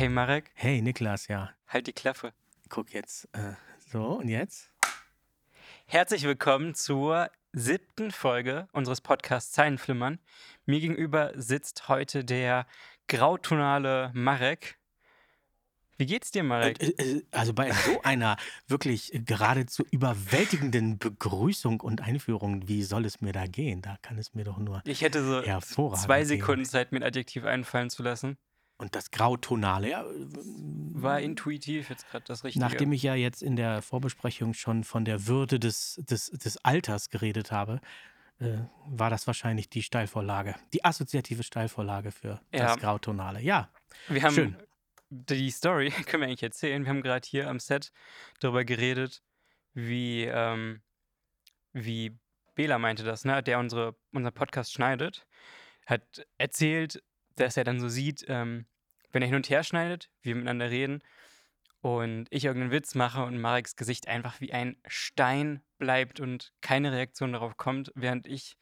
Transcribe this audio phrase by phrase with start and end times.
[0.00, 1.50] Hey Marek, Hey Niklas, ja.
[1.68, 2.32] halt die Klappe.
[2.70, 3.28] Guck jetzt.
[3.32, 3.52] Äh,
[3.92, 4.72] so, und jetzt?
[5.84, 10.18] Herzlich willkommen zur siebten Folge unseres Podcasts Zeilenflimmern.
[10.64, 12.66] Mir gegenüber sitzt heute der
[13.08, 14.78] grautonale Marek.
[15.98, 16.80] Wie geht's dir, Marek?
[16.82, 23.20] Äh, äh, Also bei so einer wirklich geradezu überwältigenden Begrüßung und Einführung, wie soll es
[23.20, 23.82] mir da gehen?
[23.82, 26.26] Da kann es mir doch nur Ich hätte so zwei gehen.
[26.26, 28.38] Sekunden Zeit, mir ein Adjektiv einfallen zu lassen.
[28.80, 30.04] Und das Grautonale, ja.
[30.06, 32.64] War intuitiv jetzt gerade das Richtige.
[32.64, 37.10] Nachdem ich ja jetzt in der Vorbesprechung schon von der Würde des, des, des Alters
[37.10, 37.80] geredet habe,
[38.38, 42.68] äh, war das wahrscheinlich die Steilvorlage, die assoziative Steilvorlage für Ja.
[42.68, 43.42] das Grautonale.
[43.42, 43.70] Ja,
[44.08, 44.56] Wir haben Schön.
[45.10, 46.82] die Story, können wir eigentlich erzählen.
[46.82, 47.92] Wir haben gerade hier am Set
[48.40, 49.22] darüber geredet,
[49.74, 50.80] wie, ähm,
[51.74, 52.16] wie
[52.54, 53.42] Bela meinte das, ne?
[53.42, 55.26] der unsere, unseren Podcast schneidet,
[55.86, 57.02] hat erzählt,
[57.40, 58.66] dass er dann so sieht, ähm,
[59.12, 61.02] wenn er hin und her schneidet, wir miteinander reden
[61.80, 66.92] und ich irgendeinen Witz mache und Mareks Gesicht einfach wie ein Stein bleibt und keine
[66.92, 68.56] Reaktion darauf kommt, während ich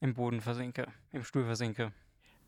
[0.00, 1.92] im Boden versinke, im Stuhl versinke.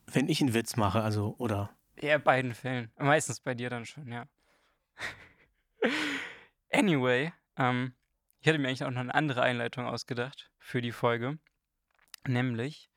[0.06, 2.92] wenn ich einen Witz mache, also, oder Eher beiden Fällen.
[2.98, 4.26] Meistens bei dir dann schon, ja.
[6.70, 7.94] anyway, ähm,
[8.40, 11.38] ich hatte mir eigentlich auch noch eine andere Einleitung ausgedacht für die Folge.
[12.28, 12.90] Nämlich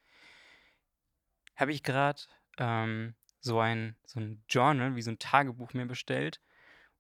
[1.60, 2.22] habe ich gerade
[2.58, 6.40] ähm, so, ein, so ein Journal, wie so ein Tagebuch mir bestellt,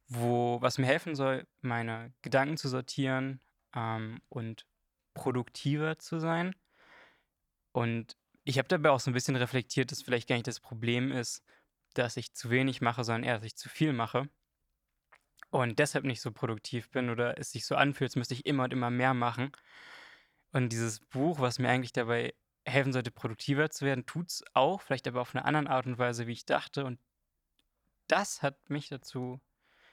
[0.08, 3.42] wo, was mir helfen soll, meine Gedanken zu sortieren
[3.76, 4.66] ähm, und
[5.14, 6.56] produktiver zu sein.
[7.72, 11.12] Und ich habe dabei auch so ein bisschen reflektiert, dass vielleicht gar nicht das Problem
[11.12, 11.44] ist,
[11.94, 14.30] dass ich zu wenig mache, sondern eher, dass ich zu viel mache.
[15.52, 18.66] Und deshalb nicht so produktiv bin oder es sich so anfühlt, als müsste ich immer
[18.66, 19.52] und immer mehr machen.
[20.52, 22.34] Und dieses Buch, was mir eigentlich dabei
[22.70, 25.98] helfen sollte, produktiver zu werden, tut es auch, vielleicht aber auf eine andere Art und
[25.98, 26.86] Weise, wie ich dachte.
[26.86, 27.00] Und
[28.08, 29.42] das hat mich dazu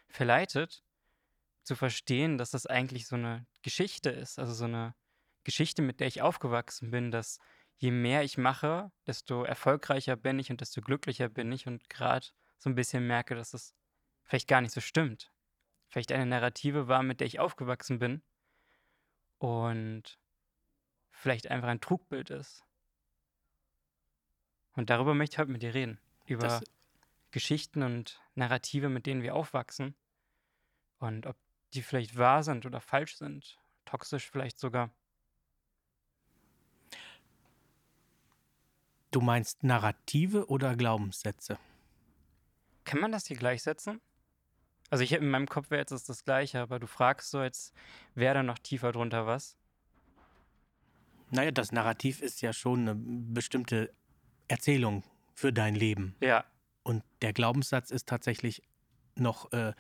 [0.09, 0.82] verleitet,
[1.62, 4.38] zu verstehen, dass das eigentlich so eine Geschichte ist.
[4.38, 4.94] Also so eine
[5.44, 7.38] Geschichte, mit der ich aufgewachsen bin, dass
[7.76, 12.26] je mehr ich mache, desto erfolgreicher bin ich und desto glücklicher bin ich und gerade
[12.59, 13.75] so ein bisschen merke, dass es
[14.25, 15.32] vielleicht gar nicht so stimmt.
[15.88, 18.22] Vielleicht eine Narrative war, mit der ich aufgewachsen bin
[19.38, 20.19] und
[21.10, 22.66] vielleicht einfach ein Trugbild ist.
[24.76, 25.98] Und darüber möchte ich heute mit dir reden.
[26.26, 26.64] Über Das-
[27.31, 29.94] Geschichten und Narrative, mit denen wir aufwachsen.
[30.98, 31.37] Und ob
[31.75, 33.59] die vielleicht wahr sind oder falsch sind.
[33.84, 34.91] Toxisch vielleicht sogar.
[39.12, 41.59] du meinst Narrative oder Glaubenssätze?
[42.84, 44.03] Kann man das hier gleichsetzen?
[44.91, 47.42] Also ich habe in meinem Kopf wäre jetzt ist das gleiche, aber du fragst so,
[47.42, 47.72] jetzt
[48.15, 49.56] wäre da noch tiefer drunter was.
[51.31, 53.91] Naja, das Narrativ ist ja schon eine bestimmte
[54.48, 55.02] Erzählung
[55.34, 56.16] für dein Leben.
[56.20, 56.44] Ja,
[56.82, 58.62] Und der Glaubenssatz ist tatsächlich
[59.16, 59.72] noch äh,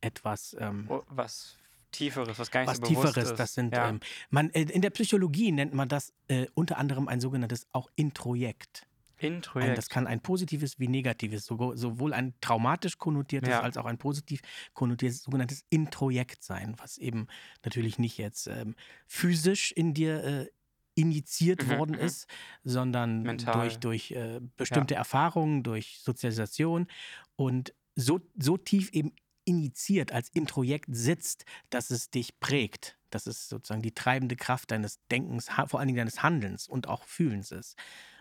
[0.00, 1.56] etwas, ähm, oh, was
[1.90, 3.30] Tieferes, was gar nicht was so bewusst Tieferes.
[3.30, 3.38] ist.
[3.38, 3.88] Das sind, ja.
[3.88, 4.00] ähm,
[4.30, 8.86] man, äh, in der Psychologie nennt man das äh, unter anderem ein sogenanntes auch Introjekt.
[9.20, 9.78] Ein, Introjekt.
[9.78, 13.62] das kann ein positives wie negatives, sowohl ein traumatisch konnotiertes Ja.
[13.62, 14.40] als auch ein positiv
[14.74, 17.26] konnotiertes sogenanntes Introjekt sein, was eben
[17.64, 20.46] natürlich nicht jetzt ähm, physisch in dir äh,
[20.98, 22.00] injiziert Mhm, worden mhm.
[22.00, 22.26] ist,
[22.64, 23.54] sondern Mental.
[23.54, 26.88] durch, durch äh, bestimmte Erfahrungen, durch Sozialisation
[27.36, 29.12] und so, so tief eben
[29.44, 34.98] injiziert als Introjekt sitzt, dass es dich prägt, dass es sozusagen die treibende Kraft deines
[35.06, 37.76] Denkens, vor allen Dingen deines Handelns und auch Fühlens ist.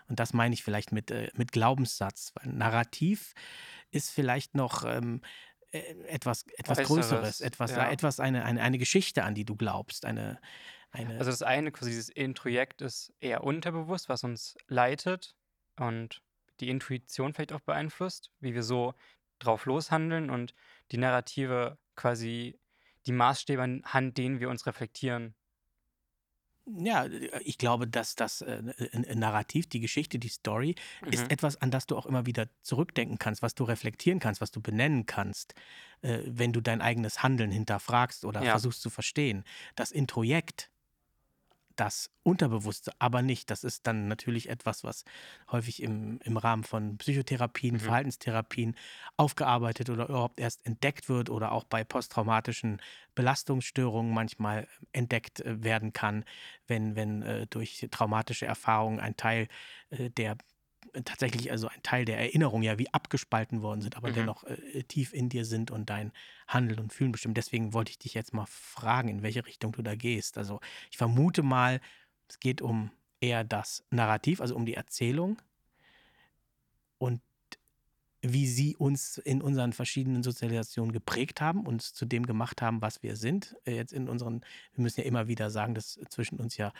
[0.07, 2.31] Und das meine ich vielleicht mit, äh, mit Glaubenssatz.
[2.35, 3.33] Weil Narrativ
[3.91, 5.21] ist vielleicht noch ähm,
[5.71, 7.89] äh, etwas, etwas Äußeres, Größeres, etwas, ja.
[7.89, 10.05] etwas eine, eine, eine Geschichte, an die du glaubst.
[10.05, 10.39] Eine,
[10.97, 15.35] eine Also das eine, quasi dieses Introjekt ist eher unterbewusst, was uns leitet
[15.79, 16.23] und
[16.59, 18.93] die Intuition vielleicht auch beeinflusst, wie wir so
[19.39, 20.55] drauf loshandeln und
[20.91, 22.59] die Narrative quasi
[23.05, 25.35] die Maßstäbe anhand denen wir uns reflektieren.
[26.69, 27.05] ja,
[27.45, 28.61] ich glaube, dass das äh,
[29.15, 30.75] Narrativ, die Geschichte, die Story,
[31.09, 31.31] ist Mhm.
[31.31, 34.59] etwas, an das du auch immer wieder zurückdenken kannst, was du reflektieren kannst, was du
[34.61, 35.53] benennen kannst,
[36.01, 38.43] äh, wenn du dein eigenes Handeln hinterfragst oder Ja.
[38.43, 39.45] versuchst zu verstehen.
[39.75, 40.69] Das Introjekt,
[41.79, 43.49] das Unterbewusste, aber nicht.
[43.49, 45.05] Das ist dann natürlich etwas, was
[45.51, 47.79] häufig im, im Rahmen von Psychotherapien, Mhm.
[47.79, 48.75] Verhaltenstherapien
[49.17, 52.81] aufgearbeitet oder überhaupt erst entdeckt wird oder auch bei posttraumatischen
[53.15, 56.25] Belastungsstörungen manchmal entdeckt äh, werden kann,
[56.67, 59.47] wenn, wenn äh, durch traumatische Erfahrungen ein Teil
[59.89, 60.37] äh, der
[61.05, 64.13] tatsächlich also ein Teil der Erinnerung ja wie abgespalten worden sind, aber Mhm.
[64.13, 66.11] dennoch äh, tief in dir sind und dein
[66.47, 67.37] Handeln und Fühlen bestimmt.
[67.37, 70.37] Deswegen wollte ich dich jetzt mal fragen, in welche Richtung du da gehst.
[70.37, 70.59] Also
[70.91, 71.81] ich vermute mal,
[72.29, 72.91] es geht um
[73.21, 75.41] eher das Narrativ, also um die Erzählung.
[76.99, 77.21] Und
[78.21, 83.03] wie sie uns in unseren verschiedenen Sozialisationen geprägt haben, uns zu dem gemacht haben, was
[83.03, 83.55] wir sind.
[83.65, 84.41] Äh, jetzt in unseren,
[84.73, 86.73] wir müssen ja immer wieder sagen, dass zwischen uns ja,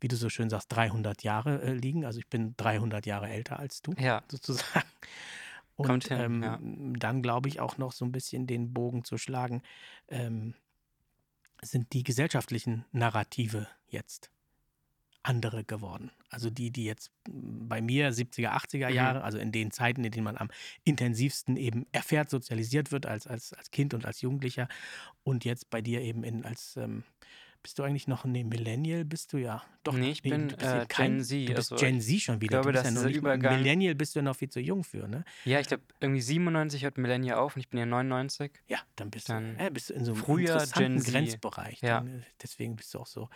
[0.00, 2.04] wie du so schön sagst, 300 Jahre äh, liegen.
[2.04, 4.86] Also ich bin 300 Jahre älter als du, Ja, sozusagen.
[5.76, 6.58] kommt Und hin, ähm, ja.
[6.98, 9.62] dann glaube ich auch noch so ein bisschen den Bogen zu schlagen,
[10.08, 10.54] ähm,
[11.62, 14.30] sind die gesellschaftlichen Narrative jetzt
[15.22, 16.10] andere geworden.
[16.28, 18.94] Also die, die jetzt bei mir 70er, 80er Mhm.
[18.94, 20.50] Jahre, also in den Zeiten, in denen man am
[20.84, 24.68] intensivsten eben erfährt, sozialisiert wird als, als, als Kind und als Jugendlicher
[25.22, 27.04] und jetzt bei dir eben in, als, ähm,
[27.64, 29.64] bist du eigentlich noch, nee, Millennial bist du ja.
[29.82, 31.48] Doch, Nee, ich nee, bin du äh, kein, Gen Z.
[31.48, 32.60] du bist Also Gen ich Z schon wieder.
[32.62, 33.56] glaube, du bist dass ja mal, Übergang.
[33.56, 35.24] Millennial bist du ja noch viel zu jung für, ne?
[35.44, 38.52] Ja, ich glaube, irgendwie 97 hört Millennial auf und ich bin ja 99.
[38.68, 41.02] Ja, dann bist du, Dann äh, bist du in so einem früher interessanten.
[41.02, 41.80] Grenzbereich.
[41.80, 42.00] Ja.
[42.00, 43.28] Dann, äh, deswegen bist du auch so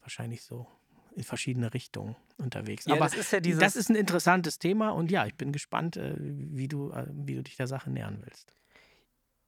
[0.00, 0.66] wahrscheinlich so
[1.14, 2.86] in verschiedene Richtungen unterwegs.
[2.86, 5.96] Ja, Aber das ist ja das ist ein interessantes Thema und ja, ich bin gespannt,
[5.96, 8.54] äh, wie du, äh, wie du dich der Sache nähern willst.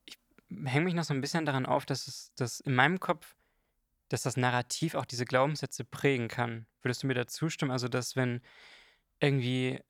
[0.04, 0.18] Ich
[0.64, 3.36] hänge mich noch so ein bisschen daran auf, dass es dass in meinem Kopf,
[4.12, 6.66] dass das Narrativ auch diese Glaubenssätze prägen kann.
[6.82, 7.70] Würdest du mir da zustimmen?
[7.70, 8.40] Also, dass wenn
[9.20, 9.80] irgendwie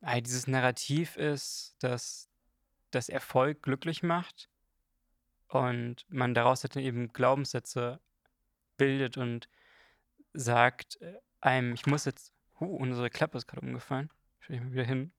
[0.00, 2.28] ah, dieses Narrativ ist, dass
[2.92, 4.48] dass Erfolg glücklich macht
[5.48, 8.00] und man daraus dann eben Glaubenssätze
[8.76, 9.48] bildet und
[10.32, 14.10] sagt äh, einem, ich muss jetzt, huh, unsere Klappe ist gerade umgefallen,
[14.40, 15.12] stelle ich mal wieder hin,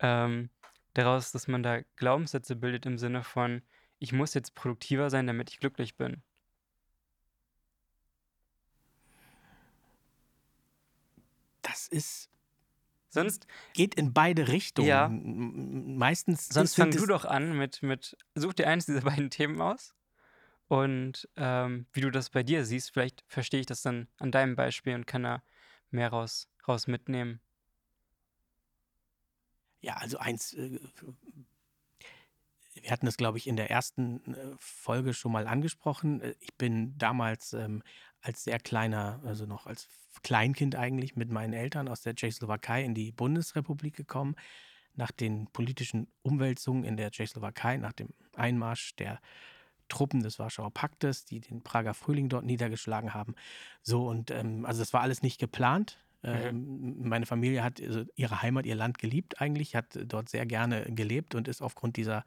[0.00, 0.50] ähm,
[0.94, 3.62] daraus, dass man da Glaubenssätze bildet im Sinne von,
[3.98, 6.22] ich muss jetzt produktiver sein, damit ich glücklich bin.
[11.62, 12.28] Das ist,
[13.08, 14.88] Sonst, geht in beide Richtungen.
[14.88, 15.08] Ja.
[15.08, 19.94] Meistens sonst fang du doch an mit, mit, such dir eines dieser beiden Themen aus
[20.68, 24.56] und ähm, wie du das bei dir siehst, vielleicht verstehe ich das dann an deinem
[24.56, 25.42] Beispiel und kann da
[25.90, 27.40] mehr raus, raus mitnehmen.
[29.82, 30.80] ja, also eins, äh,
[32.74, 36.20] wir hatten das, glaube ich, in der ersten äh, Folge schon mal angesprochen.
[36.22, 37.82] Äh, Ich bin damals ähm,
[38.22, 39.88] als sehr kleiner, also noch als
[40.22, 44.36] Kleinkind eigentlich mit meinen Eltern aus der Tschechoslowakei in die Bundesrepublik gekommen.
[44.94, 49.20] Nach den politischen Umwälzungen in der Tschechoslowakei, nach dem Einmarsch der
[49.88, 53.34] Truppen des Warschauer Paktes, die den Prager Frühling dort niedergeschlagen haben.
[53.82, 55.98] So und ähm, also das war alles nicht geplant.
[56.24, 60.84] Ähm, meine Familie hat also ihre Heimat, ihr Land geliebt eigentlich, hat dort sehr gerne
[60.84, 62.24] gelebt und ist aufgrund dieser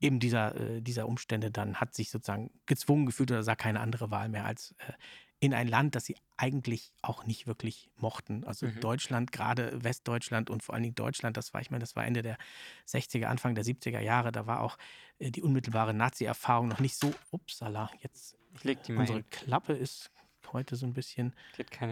[0.00, 4.10] eben dieser, äh, dieser Umstände dann hat sich sozusagen gezwungen gefühlt oder sah keine andere
[4.10, 4.92] Wahl mehr als äh,
[5.40, 8.44] in ein Land, das sie eigentlich auch nicht wirklich mochten.
[8.44, 8.80] Also Mhm.
[8.80, 12.22] Deutschland, gerade Westdeutschland und vor allen Dingen Deutschland, das war, ich meine, das war Ende
[12.22, 12.38] der
[12.86, 14.78] 60er, Anfang der 70er Jahre, da war auch
[15.18, 19.26] äh, die unmittelbare Nazi-Erfahrung noch nicht so, upsala, jetzt Ich leg die mal unsere hin.
[19.30, 20.10] Klappe ist
[20.52, 21.34] heute so ein bisschen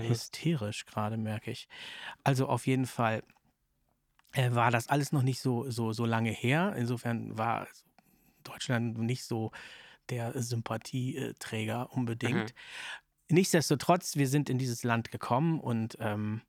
[0.08, 1.68] hysterisch gerade, merke ich.
[2.24, 3.22] Also auf jeden Fall
[4.34, 6.74] war das alles noch nicht so, so, so lange her.
[6.76, 7.66] Insofern war
[8.42, 9.50] Deutschland nicht so
[10.10, 12.54] der Sympathieträger unbedingt.
[13.28, 16.42] Nichtsdestotrotz, wir sind in dieses Land gekommen und ähm,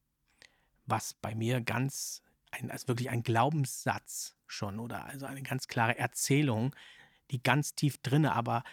[0.86, 5.98] was bei mir ganz, ein, also wirklich ein Glaubenssatz schon oder also eine ganz klare
[5.98, 6.76] Erzählung,
[7.32, 8.64] die ganz tief drinne, aber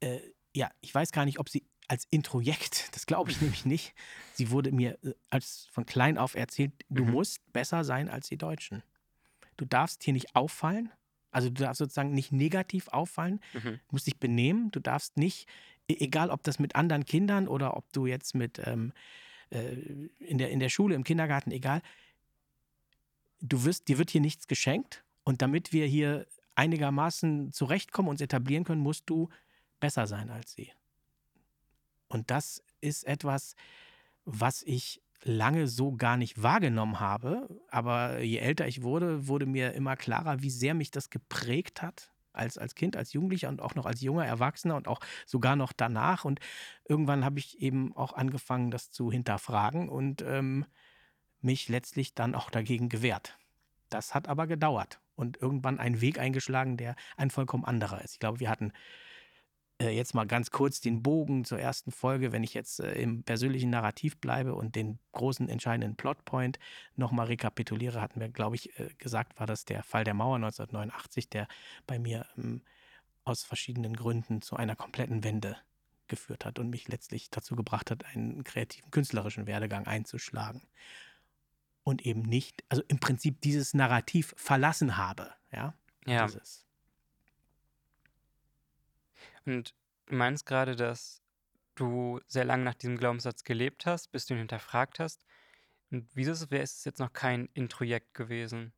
[0.00, 0.20] äh,
[0.54, 3.94] ja, ich weiß gar nicht, ob sie als Introjekt, das glaube ich nämlich nicht.
[4.32, 7.12] Sie wurde mir äh, als von klein auf erzählt, du Mhm.
[7.12, 8.82] musst besser sein als die Deutschen.
[9.56, 10.92] Du darfst hier nicht auffallen,
[11.36, 13.78] also du darfst sozusagen nicht negativ auffallen, Mhm.
[13.88, 15.46] du musst dich benehmen, du darfst nicht,
[15.86, 18.92] e- egal ob das mit anderen Kindern oder ob du jetzt mit ähm,
[19.50, 19.74] äh,
[20.18, 21.82] in, der, in der Schule, im Kindergarten, egal,
[23.40, 28.64] du wirst, dir wird hier nichts geschenkt und damit wir hier einigermaßen zurechtkommen, uns etablieren
[28.64, 29.28] können, musst du
[29.78, 30.72] besser sein als sie.
[32.08, 33.56] Und das ist etwas,
[34.24, 37.48] was ich lange so gar nicht wahrgenommen habe.
[37.68, 42.12] Aber je älter ich wurde, wurde mir immer klarer, wie sehr mich das geprägt hat.
[42.32, 45.72] Als, als Kind, als Jugendlicher und auch noch als junger Erwachsener und auch sogar noch
[45.72, 46.26] danach.
[46.26, 46.38] Und
[46.86, 50.66] irgendwann habe ich eben auch angefangen, das zu hinterfragen und ähm,
[51.40, 53.38] mich letztlich dann auch dagegen gewehrt.
[53.88, 58.12] Das hat aber gedauert und irgendwann einen Weg eingeschlagen, der ein vollkommen anderer ist.
[58.14, 58.72] Ich glaube, wir hatten
[59.80, 63.70] jetzt mal ganz kurz den Bogen zur ersten Folge, wenn ich jetzt äh, im persönlichen
[63.70, 66.58] Narrativ bleibe und den großen entscheidenden Plotpoint
[66.94, 71.28] nochmal rekapituliere, hatten wir, glaube ich, äh, gesagt, war das der Fall der Mauer 1989,
[71.28, 71.46] der
[71.86, 72.62] bei mir ähm,
[73.24, 75.56] aus verschiedenen Gründen zu einer kompletten Wende
[76.08, 80.62] geführt hat und mich letztlich dazu gebracht hat, einen kreativen, künstlerischen Werdegang einzuschlagen.
[81.82, 85.32] Und eben nicht, also im Prinzip dieses Narrativ verlassen habe.
[85.52, 85.74] Ja,
[86.06, 86.26] Ja.
[86.26, 86.65] dieses.
[89.46, 89.74] Und
[90.06, 91.22] du meinst gerade, dass
[91.74, 95.24] du sehr lange nach diesem Glaubenssatz gelebt hast, bis du ihn hinterfragt hast.
[95.90, 98.72] Und wieso ist es jetzt noch kein Introjekt gewesen?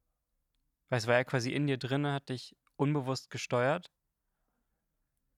[0.88, 3.90] Weil es war ja quasi in dir drin, hat dich unbewusst gesteuert.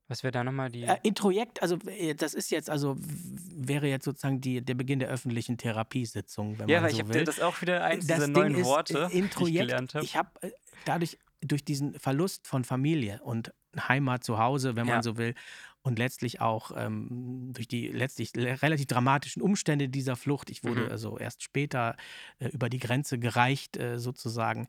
[0.08, 0.82] Was wäre da nochmal die.
[0.82, 5.08] Äh, Introjekt, also äh, das ist jetzt, also wäre jetzt sozusagen die, der Beginn der
[5.08, 7.25] öffentlichen Therapiesitzung, wenn ja, man weil so ich habe will.
[7.25, 9.94] das auch wieder eins Das dieser Ding neuen ist, Worte, äh, die ich Introjekt, gelernt
[9.94, 10.04] habe.
[10.04, 10.50] ich habe äh,
[10.84, 15.02] dadurch, durch diesen Verlust von Familie und Heimat zu Hause, wenn man Ja.
[15.02, 15.35] so will,
[15.82, 20.88] und letztlich auch ähm, durch die letztlich le- relativ dramatischen Umstände dieser Flucht, ich wurde
[20.88, 20.90] Mhm.
[20.90, 21.97] also erst später
[22.38, 24.68] äh, über die Grenze gereicht, äh, sozusagen,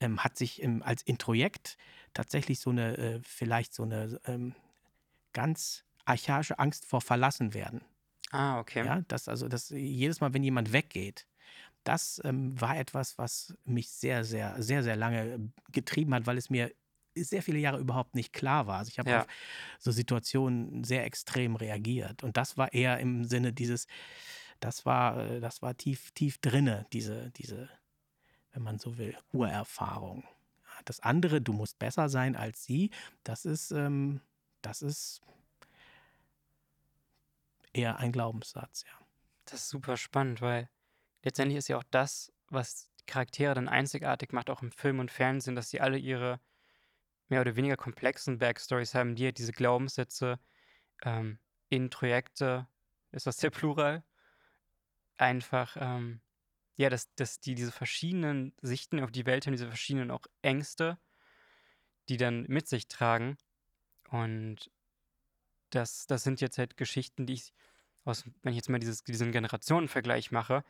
[0.00, 1.76] ähm, hat sich ähm, als Introjekt
[2.14, 4.54] tatsächlich so eine, äh, vielleicht so eine ähm,
[5.32, 7.82] ganz archaische Angst vor Verlassenwerden.
[8.32, 8.84] Ah, okay.
[8.84, 11.26] Ja, das also das jedes Mal, wenn jemand weggeht,
[11.84, 16.50] das ähm, war etwas, was mich sehr, sehr, sehr, sehr lange getrieben hat, weil es
[16.50, 16.72] mir
[17.14, 18.78] sehr viele Jahre überhaupt nicht klar war.
[18.78, 19.18] Also ich habe Ja.
[19.18, 19.26] auf
[19.78, 22.22] so Situationen sehr extrem reagiert.
[22.24, 23.86] Und das war eher im Sinne dieses,
[24.60, 27.68] das war, äh, das war tief, tief drinne, diese, diese,
[28.52, 30.24] wenn man so will, Urerfahrung.
[30.84, 32.90] Das andere, du musst besser sein als sie,
[33.24, 34.20] das ist, ähm,
[34.62, 35.22] das ist
[37.74, 39.06] eher ein Glaubenssatz, ja.
[39.44, 40.68] Das ist super spannend, weil
[41.22, 45.56] letztendlich ist ja auch das, was Charaktere dann einzigartig macht, auch im Film und Fernsehen,
[45.56, 46.40] dass sie alle ihre
[47.28, 50.38] mehr oder weniger komplexen Backstories haben, die halt diese Glaubenssätze
[51.02, 51.38] ähm,
[51.68, 52.68] in Projekte,
[53.10, 54.04] ist das der Plural,
[55.16, 56.20] einfach, ähm,
[56.76, 60.98] ja, dass, dass die diese verschiedenen Sichten auf die Welt haben, diese verschiedenen auch Ängste,
[62.08, 63.38] die dann mit sich tragen.
[64.10, 64.70] Und
[65.70, 67.54] das, das sind jetzt halt Geschichten, die ich
[68.04, 70.64] aus, wenn ich jetzt mal dieses, diesen Generationenvergleich mache,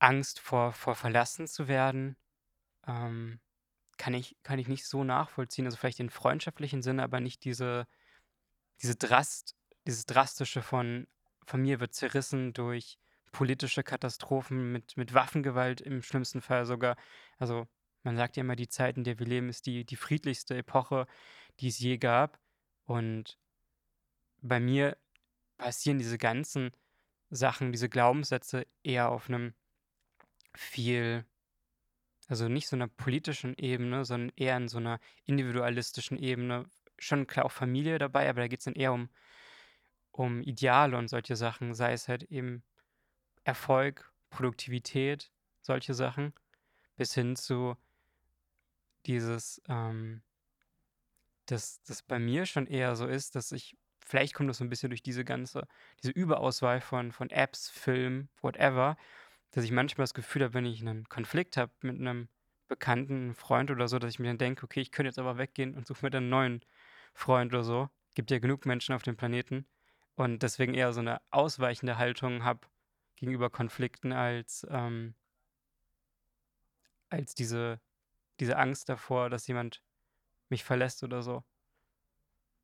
[0.00, 2.16] Angst vor, vor verlassen zu werden,
[2.86, 3.40] ähm,
[3.96, 5.66] kann ich, kann ich nicht so nachvollziehen.
[5.66, 7.86] Also vielleicht in freundschaftlichen Sinne, aber nicht diese,
[8.82, 11.06] diese Drast, dieses Drastische von
[11.46, 12.98] Familie wird zerrissen durch
[13.32, 16.96] politische Katastrophen mit, mit Waffengewalt im schlimmsten Fall sogar.
[17.38, 17.68] Also
[18.02, 21.06] man sagt ja immer, die Zeit, in der wir leben, ist die, die friedlichste Epoche,
[21.60, 22.40] die es je gab.
[22.84, 23.38] Und
[24.40, 24.96] bei mir
[25.58, 26.70] passieren diese ganzen
[27.28, 29.54] Sachen, diese Glaubenssätze eher auf einem
[30.54, 31.24] viel,
[32.28, 36.66] also nicht so einer politischen Ebene, sondern eher in so einer individualistischen Ebene.
[36.98, 39.08] Schon klar auch Familie dabei, aber da geht es dann eher um,
[40.12, 42.62] um Ideale und solche Sachen, sei es halt eben
[43.44, 45.30] Erfolg, Produktivität,
[45.62, 46.32] solche Sachen,
[46.96, 47.76] bis hin zu
[49.06, 50.22] dieses, ähm,
[51.46, 54.68] dass das bei mir schon eher so ist, dass ich, vielleicht kommt das so ein
[54.68, 55.66] bisschen durch diese ganze,
[56.02, 58.96] diese Überauswahl von, von Apps, Film, whatever,
[59.52, 62.28] dass ich manchmal das Gefühl habe, wenn ich einen Konflikt habe mit einem
[62.68, 65.74] Bekannten, Freund oder so, dass ich mir dann denke, okay, ich könnte jetzt aber weggehen
[65.74, 66.64] und suche mir dann einen neuen
[67.14, 67.88] Freund oder so.
[68.14, 69.66] Gibt ja genug Menschen auf dem Planeten.
[70.14, 72.60] Und deswegen eher so eine ausweichende Haltung habe
[73.16, 75.14] gegenüber Konflikten als, ähm,
[77.08, 77.80] als diese,
[78.40, 79.82] diese Angst davor, dass jemand
[80.50, 81.44] mich verlässt oder so.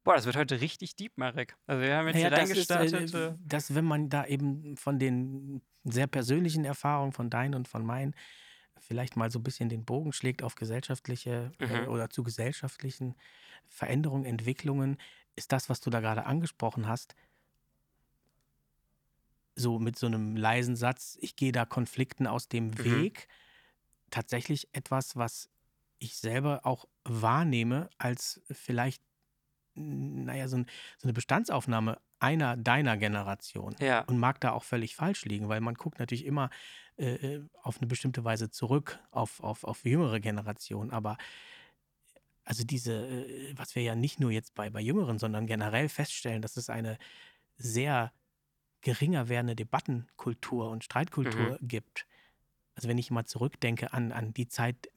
[0.06, 1.56] Boah, das wird heute richtig deep, Marek.
[1.66, 3.12] Also wir haben jetzt Naja, hier das ist, reingestartet.
[3.12, 7.66] äh, äh, dass wenn man da eben von den sehr persönlichen Erfahrungen von deinen und
[7.66, 8.14] von meinen
[8.78, 11.88] vielleicht mal so ein bisschen den Bogen schlägt auf gesellschaftliche äh, Mhm.
[11.88, 13.16] oder zu gesellschaftlichen
[13.68, 14.96] Veränderungen, Entwicklungen,
[15.34, 17.16] ist das, was du da gerade angesprochen hast,
[19.56, 22.84] so mit so einem leisen Satz, ich gehe da Konflikten aus dem Mhm.
[22.84, 23.28] Weg,
[24.10, 25.50] tatsächlich etwas, was
[25.98, 29.02] ich selber auch wahrnehme als vielleicht,
[29.76, 30.66] naja, so, ein,
[30.98, 35.60] so eine Bestandsaufnahme einer deiner Generation ja, und mag da auch völlig falsch liegen, weil
[35.60, 36.50] man guckt natürlich immer
[36.96, 41.18] äh, äh, auf eine bestimmte Weise zurück auf, auf, auf jüngere Generationen, aber
[42.44, 46.40] also diese, äh, was wir ja nicht nur jetzt bei, bei Jüngeren, sondern generell feststellen,
[46.40, 46.96] dass es eine
[47.56, 48.12] sehr
[48.80, 52.06] geringer werdende Debattenkultur und Streitkultur gibt.
[52.74, 54.90] Also wenn ich mal zurückdenke an, an die Zeit,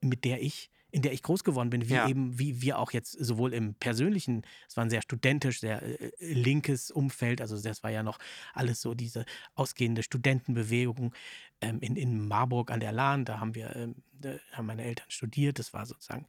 [0.00, 2.08] mit der ich, in der ich groß geworden bin, wie Ja.
[2.08, 6.10] eben, wie wir auch jetzt sowohl im persönlichen, es war ein sehr studentisch, sehr äh,
[6.20, 8.18] linkes Umfeld, also das war ja noch
[8.54, 11.14] alles so diese ausgehende Studentenbewegung
[11.60, 15.10] ähm, in, in Marburg an der Lahn, da haben wir, ähm, da haben meine Eltern
[15.10, 16.26] studiert, das war sozusagen,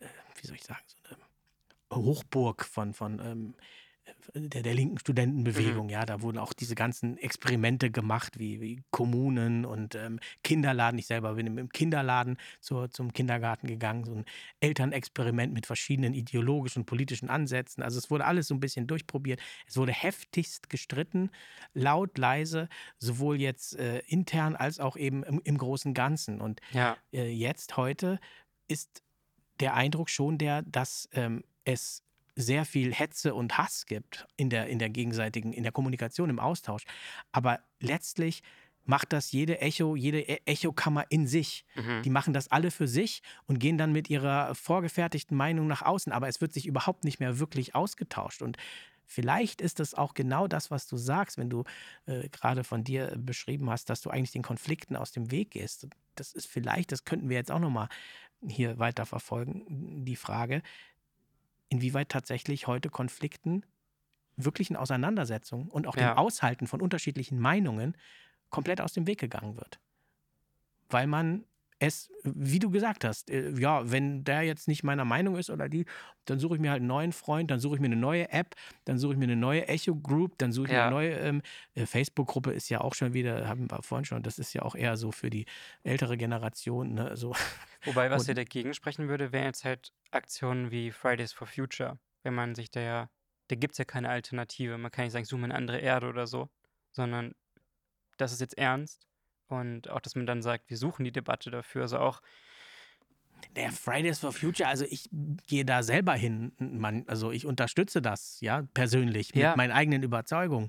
[0.00, 0.06] äh,
[0.40, 0.96] wie soll ich sagen, so
[1.96, 3.54] eine Hochburg von, von ähm,
[4.34, 9.64] der, der linken Studentenbewegung, ja, da wurden auch diese ganzen Experimente gemacht, wie, wie Kommunen
[9.64, 10.98] und ähm, Kinderladen.
[10.98, 14.24] Ich selber bin im, Kinderladen zur, zum Kindergarten gegangen, so ein
[14.60, 17.82] Elternexperiment mit verschiedenen ideologischen und politischen Ansätzen.
[17.82, 19.40] Also es wurde alles so ein bisschen durchprobiert.
[19.66, 21.30] Es wurde heftigst gestritten,
[21.74, 26.40] laut, leise, sowohl jetzt äh, intern als auch eben im, im großen Ganzen.
[26.40, 28.20] Und ja, äh, jetzt, heute,
[28.68, 29.02] ist
[29.60, 32.02] der Eindruck schon der, dass ähm, es
[32.36, 36.38] sehr viel Hetze und Hass gibt in der, in der gegenseitigen, in der Kommunikation, im
[36.38, 36.84] Austausch.
[37.32, 38.42] Aber letztlich
[38.84, 41.64] macht das jede Echo, jede E- Echokammer in sich.
[41.76, 42.02] Mhm.
[42.02, 46.12] Die machen das alle für sich und gehen dann mit ihrer vorgefertigten Meinung nach außen.
[46.12, 48.42] Aber es wird sich überhaupt nicht mehr wirklich ausgetauscht.
[48.42, 48.56] Und
[49.04, 51.64] vielleicht ist das auch genau das, was du sagst, wenn du
[52.06, 55.86] äh, gerade von dir beschrieben hast, dass du eigentlich den Konflikten aus dem Weg gehst.
[56.14, 57.88] Das ist vielleicht, das könnten wir jetzt auch nochmal
[58.46, 60.62] hier weiter verfolgen, die Frage,
[61.70, 63.64] inwieweit tatsächlich heute Konflikten
[64.36, 66.10] wirklichen Auseinandersetzungen und auch Ja.
[66.14, 67.96] dem Aushalten von unterschiedlichen Meinungen
[68.50, 69.80] komplett aus dem Weg gegangen wird.
[70.90, 71.44] Weil man
[71.82, 75.68] es, wie du gesagt hast, äh, ja, wenn der jetzt nicht meiner Meinung ist oder
[75.68, 75.86] die,
[76.26, 78.54] dann suche ich mir halt einen neuen Freund, dann suche ich mir eine neue App,
[78.84, 80.86] dann suche ich mir eine neue Echo-Group, dann suche ich mir Ja.
[80.86, 81.42] eine neue ähm,
[81.74, 84.74] äh, Facebook-Gruppe, ist ja auch schon wieder, haben wir vorhin schon, das ist ja auch
[84.74, 85.46] eher so für die
[85.82, 87.34] ältere Generation, ne, so.
[87.84, 91.98] Wobei, was Und- ja dagegen sprechen würde, wären jetzt halt Aktionen wie Fridays for Future.
[92.22, 93.10] Wenn man sich da ja,
[93.48, 94.76] da gibt es ja keine Alternative.
[94.76, 96.50] Man kann nicht sagen, suche mir eine andere Erde oder so,
[96.92, 97.34] sondern
[98.18, 99.06] das ist jetzt ernst.
[99.50, 101.82] Und auch, dass man dann sagt, wir suchen die Debatte dafür.
[101.82, 102.20] Also auch,
[103.56, 105.08] Der Fridays for Future, also ich
[105.46, 109.56] gehe da selber hin, man, also ich unterstütze das, ja, persönlich, mit Ja.
[109.56, 110.68] meinen eigenen Überzeugungen.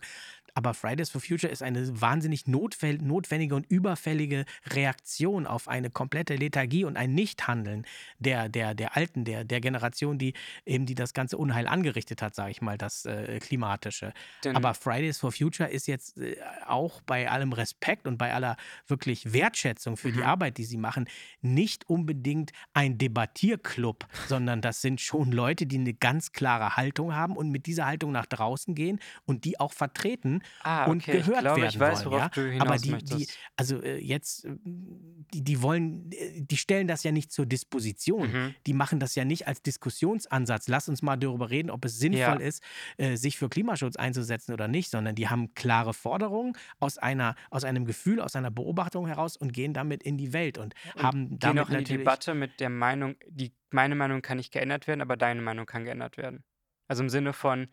[0.53, 6.85] Aber Fridays for Future ist eine wahnsinnig notwendige und überfällige Reaktion auf eine komplette Lethargie
[6.85, 7.85] und ein Nichthandeln
[8.19, 10.33] der, der, der Alten, der, der Generation, die
[10.65, 14.13] eben die das ganze Unheil angerichtet hat, sage ich mal, das äh, Klimatische.
[14.43, 18.57] denn, Aber Fridays for Future ist jetzt äh, auch bei allem Respekt und bei aller
[18.87, 20.25] wirklich Wertschätzung für die Mhm.
[20.25, 21.07] Arbeit, die sie machen,
[21.41, 27.35] nicht unbedingt ein Debattierclub, sondern das sind schon Leute, die eine ganz klare Haltung haben
[27.35, 31.25] und mit dieser Haltung nach draußen gehen und die auch vertreten ah, und okay, ich
[31.25, 32.19] gehört glaube, werden ich weiß, wollen.
[32.19, 32.29] Ja?
[32.29, 37.03] du Aber die, die, also äh, jetzt, äh, die, die wollen, äh, die stellen das
[37.03, 38.31] ja nicht zur Disposition.
[38.31, 38.55] Mhm.
[38.65, 40.67] Die machen das ja nicht als Diskussionsansatz.
[40.67, 42.33] Lass uns mal darüber reden, ob es sinnvoll Ja.
[42.35, 42.63] ist,
[42.97, 47.63] äh, sich für Klimaschutz einzusetzen oder nicht, sondern die haben klare Forderungen aus, einer, aus
[47.63, 51.39] einem Gefühl, aus einer Beobachtung heraus und gehen damit in die Welt und, Und haben
[51.39, 51.97] damit noch in die.
[51.97, 55.85] Debatte mit der Meinung, die, meine Meinung kann nicht geändert werden, aber deine Meinung kann
[55.85, 56.43] geändert werden.
[56.87, 57.69] Also im Sinne von,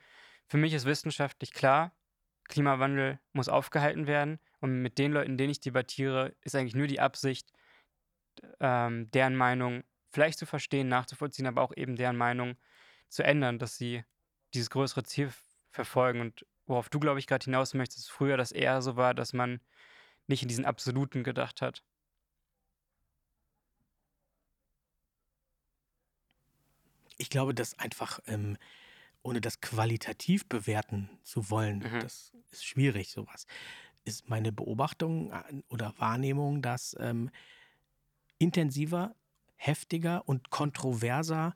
[0.47, 1.93] für mich ist wissenschaftlich klar,
[2.49, 4.39] Klimawandel muss aufgehalten werden.
[4.61, 7.53] Und mit den Leuten, denen ich debattiere, ist eigentlich nur die Absicht,
[8.61, 12.57] ähm, deren Meinung vielleicht zu verstehen, nachzuvollziehen, aber auch eben deren Meinung
[13.09, 14.05] zu ändern, dass sie
[14.55, 15.33] dieses größere Ziel
[15.71, 16.21] verfolgen.
[16.21, 19.61] Und worauf du, glaube ich, gerade hinaus möchtest, früher das eher so war, dass man
[20.27, 21.83] nicht in diesen Absoluten gedacht hat.
[27.17, 28.57] Ich glaube, dass einfach, ähm,
[29.29, 32.01] ohne das qualitativ bewerten zu wollen, Mhm.
[32.01, 33.47] das ist schwierig, sowas,
[34.05, 37.31] ist meine Beobachtung äh, oder Wahrnehmung, dass ähm,
[38.39, 39.15] intensiver,
[39.57, 41.55] heftiger und kontroverser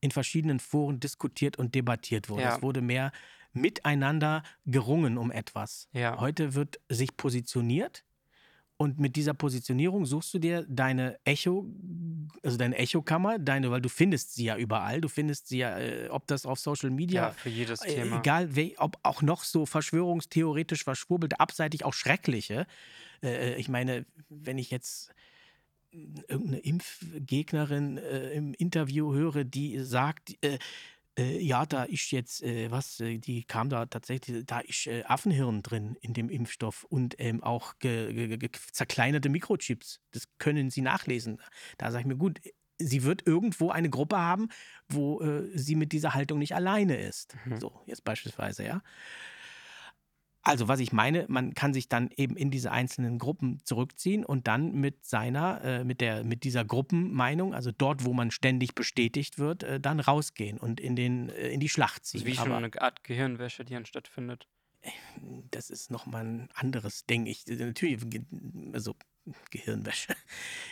[0.00, 2.42] in verschiedenen Foren diskutiert und debattiert wurde.
[2.42, 2.56] Ja.
[2.56, 3.12] Es wurde mehr
[3.52, 5.88] miteinander gerungen um etwas.
[5.92, 6.18] Ja.
[6.20, 8.04] Heute wird sich positioniert
[8.78, 11.66] und mit dieser Positionierung suchst du dir deine Echo,
[12.42, 15.00] also deine Echokammer, deine, weil du findest sie ja überall.
[15.00, 18.18] Du findest sie ja, äh, ob das auf Social Media Ja, für jedes äh, Thema.
[18.18, 22.66] Egal, ob auch noch so verschwörungstheoretisch verschwurbelte, abseitig auch schreckliche.
[23.22, 25.10] Äh, ich meine, wenn ich jetzt
[25.90, 30.36] irgendeine Impfgegnerin äh, im Interview höre, die sagt,
[31.18, 35.04] äh, ja, da ist jetzt äh, was, äh, die kam da tatsächlich, da ist äh,
[35.04, 37.74] Affenhirn drin in dem Impfstoff und ähm, auch
[38.72, 40.00] zerkleinerte Mikrochips.
[40.12, 41.40] Das können Sie nachlesen.
[41.78, 42.40] Da sage ich mir, gut,
[42.78, 44.48] sie wird irgendwo eine Gruppe haben,
[44.88, 47.36] wo äh, sie mit dieser Haltung nicht alleine ist.
[47.44, 47.60] Mhm.
[47.60, 48.82] So, jetzt beispielsweise, ja.
[50.46, 54.46] Also, was ich meine, man kann sich dann eben in diese einzelnen Gruppen zurückziehen und
[54.46, 59.40] dann mit seiner, äh, mit der, mit dieser Gruppenmeinung, also dort, wo man ständig bestätigt
[59.40, 62.20] wird, äh, dann rausgehen und in den, äh, in die Schlacht Das ziehen.
[62.20, 64.46] ist wie schon Aber eine Art Gehirnwäsche, die dann stattfindet.
[65.50, 67.26] das ist nochmal ein anderes Ding.
[67.26, 67.98] Ich, äh, natürlich,
[68.72, 68.94] also
[69.50, 70.14] Gehirnwäsche.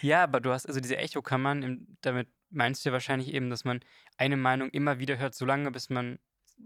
[0.03, 3.81] Ja, aber du hast also diese Echokammern, damit meinst du ja wahrscheinlich eben, dass man
[4.19, 6.21] eine Meinung immer wieder hört, solange bis man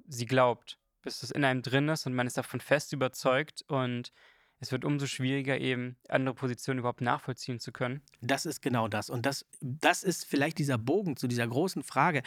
[0.07, 4.13] sie glaubt, bis es in einem drin ist und man ist davon fest überzeugt und
[4.61, 8.03] es wird umso schwieriger, eben andere Positionen überhaupt nachvollziehen zu können.
[8.21, 9.09] Das ist genau das.
[9.09, 12.23] Und das, das ist vielleicht dieser Bogen zu dieser großen Frage,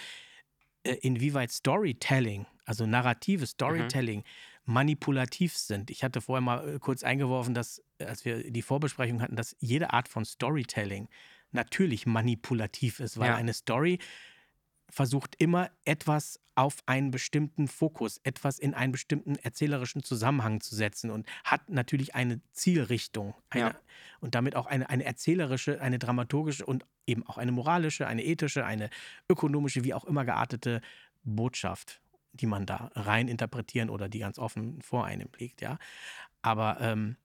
[0.84, 4.24] äh, inwieweit Storytelling, also narrative Storytelling,
[4.66, 5.92] manipulativ sind.
[5.92, 9.56] Ich hatte vorher mal äh, kurz eingeworfen, dass, äh, als wir die Vorbesprechung hatten, dass
[9.60, 11.08] jede Art von Storytelling
[11.52, 13.36] natürlich manipulativ ist, weil Ja.
[13.36, 14.00] eine Story
[14.92, 21.10] versucht immer etwas auf einen bestimmten Fokus, etwas in einen bestimmten erzählerischen Zusammenhang zu setzen
[21.10, 23.76] und hat natürlich eine Zielrichtung eine, Ja.
[24.20, 28.66] und damit auch eine, eine erzählerische, eine dramaturgische und eben auch eine moralische, eine ethische,
[28.66, 28.90] eine
[29.30, 30.82] ökonomische, wie auch immer geartete
[31.24, 32.02] Botschaft,
[32.34, 35.80] die man da rein interpretieren oder die ganz offen vor einem liegt, ja.
[36.42, 37.16] Aber ähm,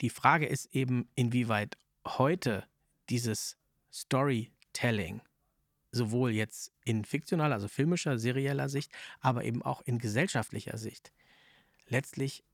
[0.00, 2.64] Die Frage ist eben, inwieweit heute
[3.10, 3.56] dieses
[3.92, 5.22] Storytelling
[5.90, 11.12] sowohl jetzt in fiktionaler, also filmischer, serieller Sicht, aber eben auch in gesellschaftlicher Sicht
[11.86, 12.44] letztlich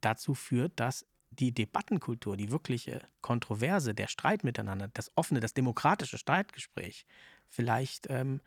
[0.00, 6.18] dazu führt, dass die Debattenkultur, die wirkliche Kontroverse, der Streit miteinander, das offene, das demokratische
[6.18, 7.06] Streitgespräch
[7.48, 8.40] vielleicht ähm,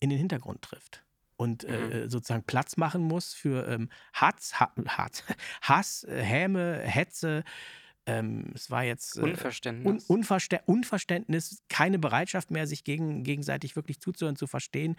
[0.00, 1.04] in den Hintergrund trifft
[1.36, 2.10] und äh, mhm.
[2.10, 5.22] sozusagen Platz machen muss für ähm, Hass, ha, Hass,
[5.62, 7.44] Hass, äh, Häme, Hetze.
[8.08, 10.08] Ähm, es war jetzt äh, Unverständnis.
[10.08, 14.96] Un Unverstä Unverständnis, keine Bereitschaft mehr, sich gegen, gegenseitig wirklich zuzuhören, zu verstehen,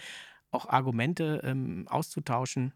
[0.52, 2.74] auch Argumente ähm, auszutauschen.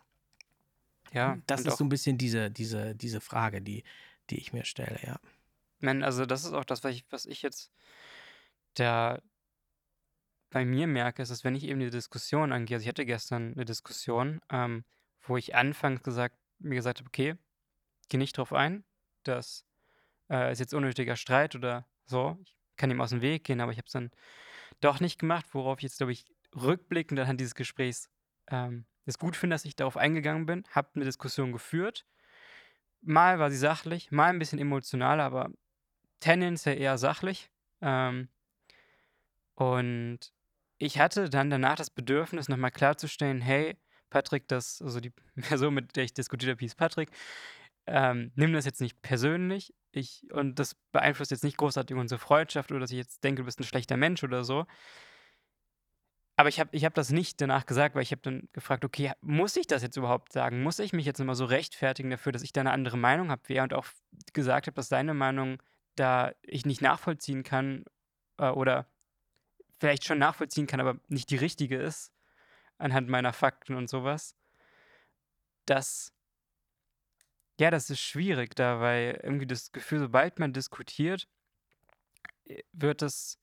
[1.12, 3.84] Ja, das ist so ein bisschen diese, diese, diese Frage, die,
[4.32, 5.20] die ich mir stelle, ja.
[5.80, 7.72] Man, also das ist auch das, was ich, was ich jetzt
[8.74, 9.22] da
[10.50, 13.54] bei mir merke, ist, dass wenn ich eben die Diskussion angehe, also ich hatte gestern
[13.54, 14.84] eine Diskussion, ähm,
[15.22, 17.36] wo ich anfangs gesagt, mir gesagt habe, okay,
[18.10, 18.84] geh nicht drauf ein,
[19.24, 19.66] das
[20.30, 23.72] äh, ist jetzt unnötiger Streit oder so, ich kann ihm aus dem Weg gehen, aber
[23.72, 24.12] ich habe es dann
[24.82, 28.10] doch nicht gemacht, worauf ich jetzt, glaube ich, rückblickend anhand dieses Gesprächs
[28.48, 32.06] ähm, es gut finde, dass ich darauf eingegangen bin, habe eine Diskussion geführt.
[33.02, 35.50] Mal war sie sachlich, mal ein bisschen emotional, aber
[36.20, 37.50] tendenziell eher sachlich.
[37.82, 38.30] Ähm,
[39.56, 40.20] und
[40.78, 43.78] ich hatte dann danach das Bedürfnis, nochmal klarzustellen, hey,
[44.10, 45.10] Patrick, das, also die
[45.42, 47.10] Person, mit der ich diskutiert habe, hieß Patrick,
[47.88, 49.74] ähm, nimm das jetzt nicht persönlich.
[49.92, 53.46] Ich, und das beeinflusst jetzt nicht großartig unsere Freundschaft oder dass ich jetzt denke, du
[53.46, 54.66] bist ein schlechter Mensch oder so.
[56.36, 59.12] Aber ich habe ich hab das nicht danach gesagt, weil ich habe dann gefragt, okay,
[59.22, 60.64] muss ich das jetzt überhaupt sagen?
[60.64, 63.44] Muss ich mich jetzt immer so rechtfertigen dafür, dass ich da eine andere Meinung habe?
[63.46, 63.86] Wer und auch
[64.34, 65.62] gesagt habe, dass seine Meinung
[65.96, 67.86] da ich nicht nachvollziehen kann
[68.38, 68.88] äh, oder
[69.80, 72.12] vielleicht schon nachvollziehen kann, aber nicht die richtige ist,
[72.78, 74.36] anhand meiner Fakten und sowas.
[75.66, 76.13] Das,
[77.60, 81.28] ja, das ist schwierig da, weil irgendwie das Gefühl, sobald man diskutiert,
[82.46, 83.40] äh, wird es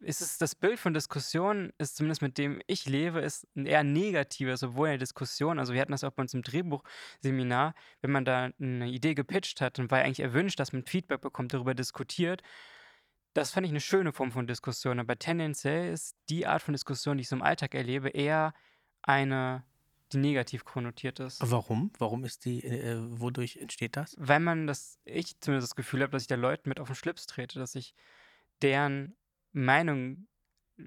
[0.00, 3.82] ist es das Bild von Diskussionen, ist zumindest mit dem ich lebe, ist ein eher
[3.82, 8.10] negatives, obwohl in der Diskussion, also wir hatten das auch bei uns im Drehbuchseminar, wenn
[8.10, 11.74] man da eine Idee gepitcht hat und war eigentlich erwünscht, dass man Feedback bekommt, darüber
[11.74, 12.42] diskutiert.
[13.32, 17.16] Das fand ich eine schöne Form von Diskussion, aber tendenziell ist die Art von Diskussion,
[17.16, 18.54] die ich so im Alltag erlebe, eher
[19.02, 19.64] eine,
[20.16, 21.38] die negativ konnotiert ist.
[21.40, 21.92] Warum?
[21.98, 24.14] Warum ist die, äh, wodurch entsteht das?
[24.18, 26.96] Weil man das, ich zumindest das Gefühl habe, dass ich da Leuten mit auf den
[26.96, 27.94] Schlips trete, dass ich
[28.62, 29.16] deren
[29.52, 30.26] Meinung,
[30.78, 30.82] äh,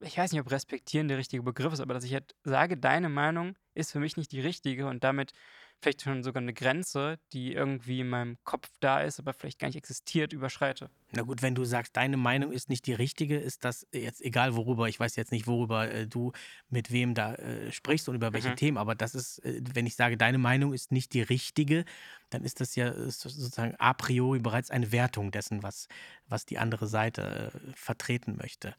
[0.00, 3.08] ich weiß nicht, ob respektieren der richtige Begriff ist, aber dass ich halt sage, deine
[3.08, 5.32] Meinung ist für mich nicht die richtige und damit
[5.80, 9.68] vielleicht schon sogar eine Grenze, die irgendwie in meinem Kopf da ist, aber vielleicht gar
[9.68, 10.90] nicht existiert, überschreite.
[11.12, 14.54] Na gut, wenn du sagst, deine Meinung ist nicht die richtige, ist das jetzt egal
[14.56, 16.32] worüber, ich weiß jetzt nicht, worüber äh, du
[16.68, 18.56] mit wem da äh, sprichst und über welche mhm.
[18.56, 21.84] Themen, aber das ist, äh, wenn ich sage, deine Meinung ist nicht die richtige,
[22.30, 25.88] dann ist das ja äh, sozusagen a priori bereits eine Wertung dessen, was,
[26.28, 28.74] was die andere Seite äh, vertreten möchte.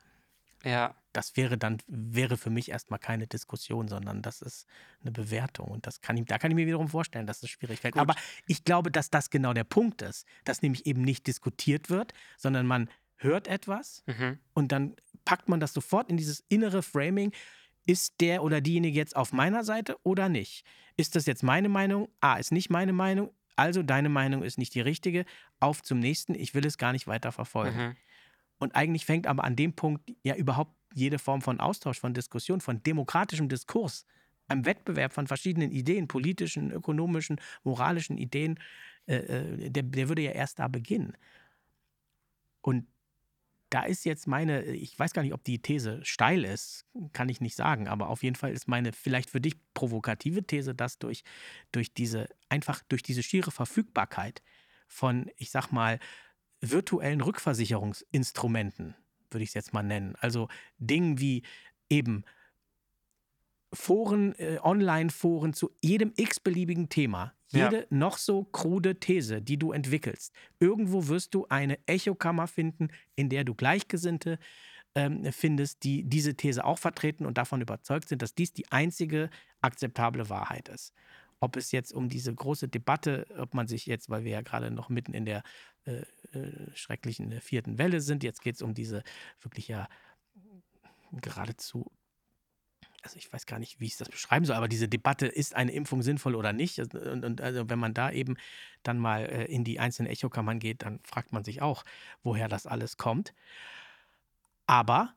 [0.64, 0.96] Ja.
[1.14, 4.68] Das wäre dann, wäre für mich erstmal keine Diskussion, sondern das ist
[5.02, 5.68] eine Bewertung.
[5.68, 7.98] Und das kann ich, da kann ich mir wiederum vorstellen, dass es schwierig fällt.
[7.98, 8.16] Aber
[8.48, 12.66] ich glaube, dass das genau der Punkt ist, dass nämlich eben nicht diskutiert wird, sondern
[12.66, 14.40] man hört etwas mhm.
[14.54, 14.96] und dann
[15.26, 17.32] packt man das sofort in dieses innere Framing.
[17.86, 20.66] Ist der oder diejenige jetzt auf meiner Seite oder nicht?
[20.98, 22.10] Ist das jetzt meine Meinung?
[22.20, 23.32] Ah, ist nicht meine Meinung.
[23.56, 25.26] Also deine Meinung ist nicht die richtige.
[25.60, 26.36] Auf zum nächsten.
[26.36, 27.78] Ich will es gar nicht weiter verfolgen.
[27.78, 27.96] Mhm.
[28.60, 32.62] Und eigentlich fängt aber an dem Punkt ja überhaupt jede Form von Austausch, von Diskussion,
[32.62, 34.06] von demokratischem Diskurs,
[34.48, 38.60] einem Wettbewerb von verschiedenen Ideen, politischen, ökonomischen, moralischen Ideen,
[39.08, 41.16] äh, äh, der, der würde ja erst da beginnen.
[42.62, 42.86] Und
[43.72, 47.40] da ist jetzt meine, ich weiß gar nicht, ob die These steil ist, kann ich
[47.40, 51.24] nicht sagen, aber auf jeden Fall ist meine vielleicht für dich provokative These, dass durch,
[51.72, 54.42] durch diese, einfach durch diese schiere Verfügbarkeit
[54.88, 56.00] von, ich sag mal,
[56.60, 58.96] virtuellen Rückversicherungsinstrumenten,
[59.34, 60.16] würde ich es jetzt mal nennen.
[60.20, 61.44] Also Dingen wie
[61.90, 62.24] eben
[63.74, 67.34] Foren, äh, Online-Foren zu jedem x-beliebigen Thema.
[67.48, 67.86] Jede ja.
[67.90, 70.34] noch so krude These, die du entwickelst.
[70.60, 74.40] Irgendwo wirst du eine Echokammer finden, in der du Gleichgesinnte
[74.96, 79.30] ähm, findest, die diese These auch vertreten und davon überzeugt sind, dass dies die einzige
[79.62, 80.94] akzeptable Wahrheit ist
[81.42, 84.72] ob es jetzt um diese große Debatte, ob man sich jetzt, weil wir ja gerade
[84.72, 85.44] noch mitten in der
[85.86, 86.04] äh,
[86.38, 89.04] äh, schrecklichen äh, vierten Welle sind, jetzt geht es um diese
[89.42, 89.90] wirklich ja
[91.12, 91.92] geradezu
[93.04, 95.72] also ich weiß gar nicht, wie ich das beschreiben soll, aber diese Debatte, ist eine
[95.72, 96.80] Impfung sinnvoll oder nicht?
[96.80, 98.38] Also, und, und also wenn man da eben
[98.84, 101.84] dann mal äh, in die einzelnen Echokammern geht, dann fragt man sich auch,
[102.22, 103.34] woher das alles kommt.
[104.68, 105.16] Aber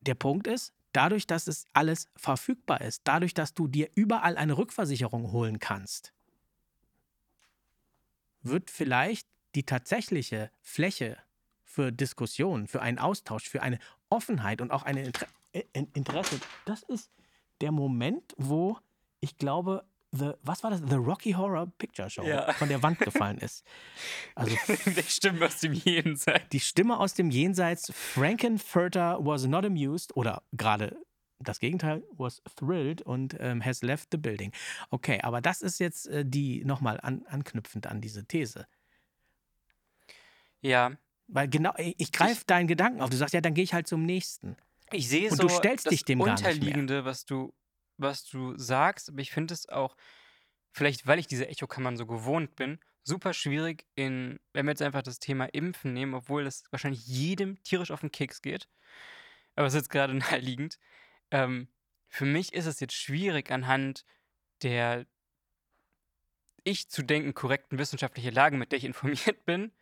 [0.00, 4.56] der Punkt ist, dadurch, dass es alles verfügbar ist, dadurch, dass du dir überall eine
[4.56, 6.12] Rückversicherung holen kannst,
[8.42, 11.18] wird vielleicht die tatsächliche Fläche
[11.64, 16.82] für Diskussion, für einen Austausch, für eine Offenheit und auch ein Inter äh, Interesse, das
[16.84, 17.10] ist
[17.60, 18.78] der Moment, wo
[19.20, 20.80] ich glaube, The, was war das?
[20.88, 22.52] The Rocky Horror Picture Show Ja.
[22.54, 23.64] von der Wand gefallen ist.
[24.34, 26.48] Also Die Stimme aus dem Jenseits.
[26.50, 30.96] die Stimme aus dem Jenseits, Frankenfurter was not amused oder gerade
[31.38, 34.52] das Gegenteil, was thrilled und ähm, has left the building.
[34.90, 38.66] Okay, aber das ist jetzt äh, die nochmal an, anknüpfend an diese These.
[40.60, 40.92] Ja,
[41.28, 43.10] Weil genau, ich, greife deinen Gedanken auf.
[43.10, 44.56] Du sagst, ja, dann gehe ich halt zum nächsten.
[44.92, 46.52] ich sehe Und so du stellst das dich dem gar nicht mehr.
[46.52, 47.54] Unterliegende, was du,
[48.00, 49.96] was du sagst, aber ich finde es auch,
[50.72, 55.02] vielleicht weil ich diese Echokammern so gewohnt bin, super schwierig in, wenn wir jetzt einfach
[55.02, 58.68] das Thema Impfen nehmen, obwohl es wahrscheinlich jedem tierisch auf den Keks geht,
[59.56, 60.78] aber es ist jetzt gerade naheliegend.
[61.30, 61.68] Ähm,
[62.08, 64.04] für mich ist es jetzt schwierig anhand
[64.62, 65.06] der
[66.64, 69.72] ich zu denken korrekten wissenschaftlichen Lage, mit der ich informiert bin,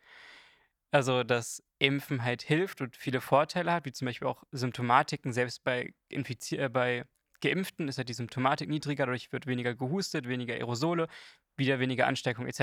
[0.91, 5.63] also dass Impfen halt hilft und viele Vorteile hat, wie zum Beispiel auch Symptomatiken, selbst
[5.63, 7.05] bei, Infizi äh, bei
[7.41, 11.07] Geimpften ist halt die Symptomatik niedriger, dadurch wird weniger gehustet, weniger Aerosole,
[11.57, 12.59] wieder weniger Ansteckung etc.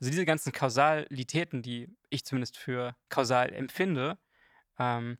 [0.00, 4.18] Also diese ganzen Kausalitäten, die ich zumindest für kausal empfinde,
[4.78, 5.18] ähm,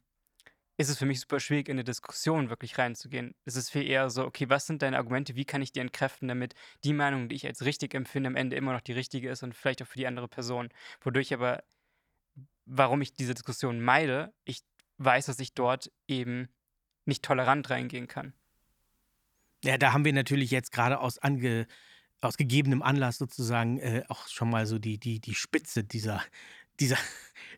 [0.76, 3.34] ist es für mich super schwierig, in eine Diskussion wirklich reinzugehen.
[3.44, 6.26] Es ist viel eher so, okay, was sind deine Argumente, wie kann ich die entkräften,
[6.28, 9.42] damit die Meinung, die ich als richtig empfinde, am Ende immer noch die richtige ist
[9.42, 10.70] und vielleicht auch für die andere Person.
[11.00, 11.62] Wodurch aber,
[12.64, 14.62] warum ich diese Diskussion meide, ich
[14.98, 16.48] weiß, dass ich dort eben
[17.04, 18.34] nicht tolerant reingehen kann.
[19.64, 21.66] Ja, da haben wir natürlich jetzt gerade aus, ange,
[22.20, 26.22] aus gegebenem Anlass sozusagen äh, auch schon mal so die, die, die Spitze dieser,
[26.80, 26.98] dieser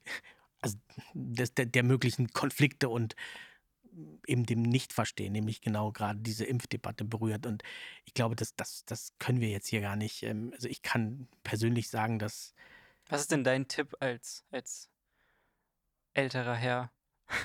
[0.61, 0.79] also
[1.15, 3.17] des, der, der möglichen Konflikte und
[4.27, 7.45] eben dem Nichtverstehen, nämlich genau gerade diese Impfdebatte berührt.
[7.45, 7.65] Und
[8.05, 10.23] ich glaube, das, das, das können wir jetzt hier gar nicht.
[10.23, 12.55] Ähm, also ich kann persönlich sagen, dass
[13.09, 14.91] Was ist denn dein Tipp als, als
[16.15, 16.93] älterer Herr?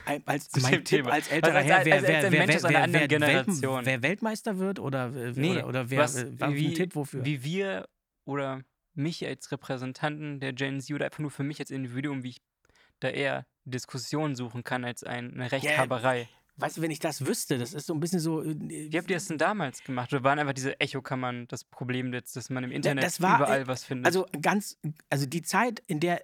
[0.05, 1.11] Ein- als Zu mein Tipp Thema.
[1.11, 3.85] als älterer als- Herr, als- wer, wer, wer, wer, wer, wer, Generation.
[3.85, 7.25] Wer Weltmeister wird oder, äh, Nee, oder, oder wer, was, äh, wie, Tipp wofür?
[7.25, 7.87] wie wir
[8.25, 8.61] oder
[8.93, 12.41] mich als Repräsentanten der Gen Z oder einfach nur für mich als Individuum, wie ich
[12.99, 16.27] da eher Diskussion suchen kann als ein- eine Rechthaberei.
[16.57, 18.43] Weißt du, wenn ich das wüsste, das ist so ein bisschen so.
[18.43, 20.13] äh, Wie habt ihr das denn damals gemacht?
[20.13, 24.05] Oder waren einfach diese Echokammern das Problem dass man im Internet war, überall was findet?
[24.05, 24.77] Also ganz,
[25.09, 26.21] also die Zeit, in der,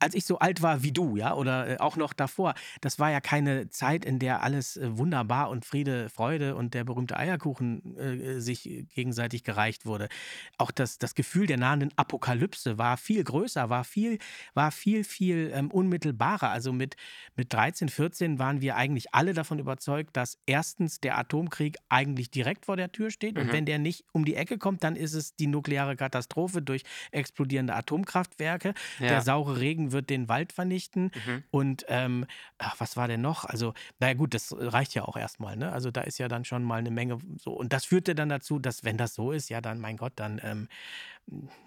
[0.00, 3.10] als ich so alt war wie du, ja, oder äh, auch noch davor, das war
[3.10, 7.96] ja keine Zeit, in der alles äh, wunderbar und Friede, Freude und der berühmte Eierkuchen
[7.98, 10.08] äh, sich gegenseitig gereicht wurde.
[10.56, 14.18] Auch das, das Gefühl der nahenden Apokalypse war viel größer, war viel,
[14.54, 16.50] war viel, viel ähm, unmittelbarer.
[16.50, 16.96] Also mit,
[17.36, 22.64] mit 13, 14 waren wir eigentlich alle davon überzeugt, dass erstens der Atomkrieg eigentlich direkt
[22.66, 23.52] vor der Tür steht und Mhm.
[23.52, 27.74] wenn der nicht um die Ecke kommt, dann ist es die nukleare Katastrophe durch explodierende
[27.74, 28.74] Atomkraftwerke.
[29.00, 29.20] Der ja.
[29.20, 31.10] saure Regen wird den Wald vernichten.
[31.26, 31.44] Mhm.
[31.50, 32.26] Und ähm,
[32.58, 33.44] ach, was war denn noch?
[33.44, 35.72] Also, naja gut, das reicht ja auch erstmal, ne?
[35.72, 37.52] Also da ist ja dann schon mal eine Menge so.
[37.52, 40.40] Und das führte dann dazu, dass, wenn das so ist, ja, dann, mein Gott, dann,
[40.42, 40.68] ähm,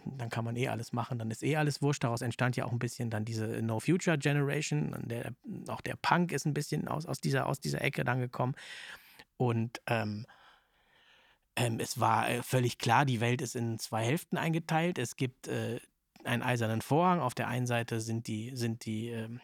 [0.05, 2.03] dann kann man eh alles machen, dann ist eh alles wurscht.
[2.03, 4.93] Daraus entstand ja auch ein bisschen dann diese No Future Generation.
[4.93, 5.33] Und der,
[5.67, 8.55] auch der Punk ist ein bisschen aus, aus, dieser, aus dieser Ecke dann gekommen.
[9.37, 10.25] Und ähm,
[11.55, 14.97] ähm, es war äh, völlig klar, die Welt ist in zwei Hälften eingeteilt.
[14.97, 15.79] Es gibt äh,
[16.25, 17.19] einen eisernen Vorhang.
[17.19, 19.41] Auf der einen Seite sind die, sind die, ähm,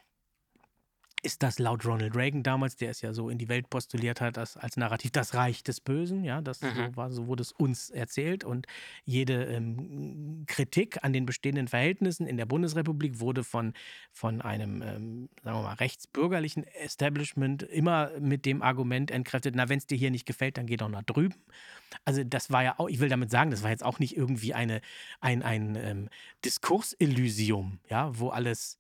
[1.21, 4.37] ist das laut Ronald Reagan damals, der es ja so in die Welt postuliert hat,
[4.37, 6.73] das als Narrativ das Reich des Bösen, ja, das Mhm.
[6.75, 8.67] so war, so wurde es uns erzählt und
[9.05, 13.73] jede ähm, Kritik an den bestehenden Verhältnissen in der Bundesrepublik wurde von,
[14.11, 19.79] von einem, ähm, sagen wir mal, rechtsbürgerlichen Establishment immer mit dem Argument entkräftet, na, wenn
[19.79, 21.35] es dir hier nicht gefällt, dann geh doch nach drüben.
[22.05, 24.53] Also das war ja auch, ich will damit sagen, das war jetzt auch nicht irgendwie
[24.53, 24.81] eine,
[25.21, 26.09] ein, ein ähm,
[26.45, 28.77] Diskursillusium, ja, wo alles.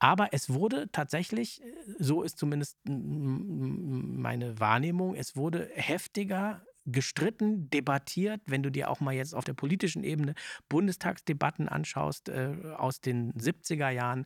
[0.00, 1.66] Aber es wurde tatsächlich, äh,
[1.98, 9.12] so ist zumindest meine Wahrnehmung, es wurde heftiger gestritten, debattiert, wenn du dir auch mal
[9.14, 10.34] jetzt auf der politischen Ebene
[10.70, 14.24] Bundestagsdebatten anschaust äh, aus den 70er Jahren,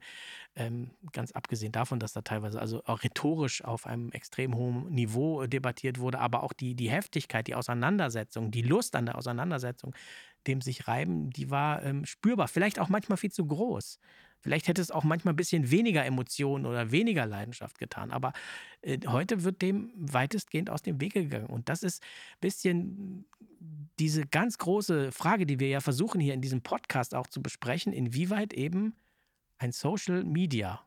[0.57, 5.43] ähm, ganz abgesehen davon, dass da teilweise also auch rhetorisch auf einem extrem hohen Niveau
[5.43, 9.95] äh, debattiert wurde, aber auch die, die Heftigkeit, die Auseinandersetzung, die Lust an der Auseinandersetzung,
[10.47, 13.99] dem sich reiben, die war ähm, spürbar, vielleicht auch manchmal viel zu groß.
[14.45, 18.11] Vielleicht hätte es auch manchmal ein bisschen weniger Emotionen oder weniger Leidenschaft getan.
[18.11, 18.35] Aber
[18.83, 21.47] äh, heute wird dem weitestgehend aus dem Weg gegangen.
[21.47, 23.25] Und das ist ein bisschen
[23.99, 27.95] diese ganz große Frage, die wir ja versuchen hier in diesem Podcast auch zu besprechen,
[27.95, 28.95] inwieweit eben
[29.57, 30.85] ein Social Media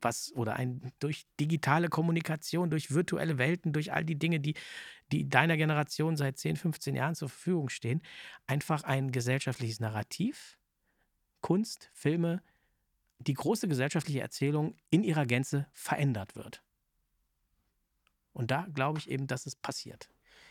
[0.00, 4.54] was oder ein durch digitale Kommunikation, durch virtuelle Welten, durch all die Dinge, die,
[5.10, 8.00] die deiner Generation seit 10, 15 Jahren zur Verfügung stehen,
[8.46, 10.56] einfach ein gesellschaftliches Narrativ
[11.40, 12.40] Kunst, Filme,
[13.26, 16.62] die große gesellschaftliche Erzählung in ihrer Gänze verändert wird.
[18.32, 20.08] Und da glaube ich eben, dass es passiert.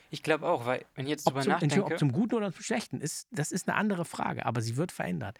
[0.09, 2.51] Ich glaube auch, weil wenn ich jetzt Ob drüber zum, nachdenke, ob zum Guten oder
[2.51, 5.39] zum Schlechten, ist, das ist eine andere Frage, aber sie wird verändert.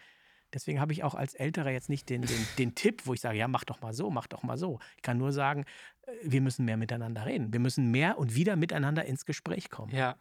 [0.52, 3.38] Deswegen habe ich auch als Älterer jetzt nicht den, den, den Tipp, wo ich sage,
[3.38, 4.80] ja, mach doch mal so, mach doch mal so.
[4.96, 5.64] Ich kann nur sagen,
[6.02, 7.52] äh, wir müssen mehr miteinander reden.
[7.52, 9.94] Wir müssen mehr und wieder miteinander ins Gespräch kommen.
[9.94, 10.16] ja,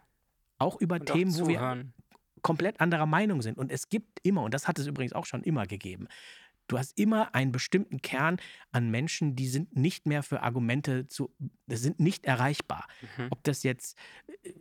[0.57, 1.85] Auch über und auch Themen, wo wir
[2.41, 3.57] komplett anderer Meinung sind.
[3.57, 6.07] Und es gibt immer, und das hat es übrigens auch schon immer gegeben,
[6.71, 8.37] du hast immer einen bestimmten Kern
[8.71, 11.33] an Menschen, die sind nicht mehr für Argumente zu,
[11.67, 12.87] sind nicht erreichbar.
[13.17, 13.27] Mhm.
[13.29, 13.97] Ob das jetzt
[14.43, 14.53] äh,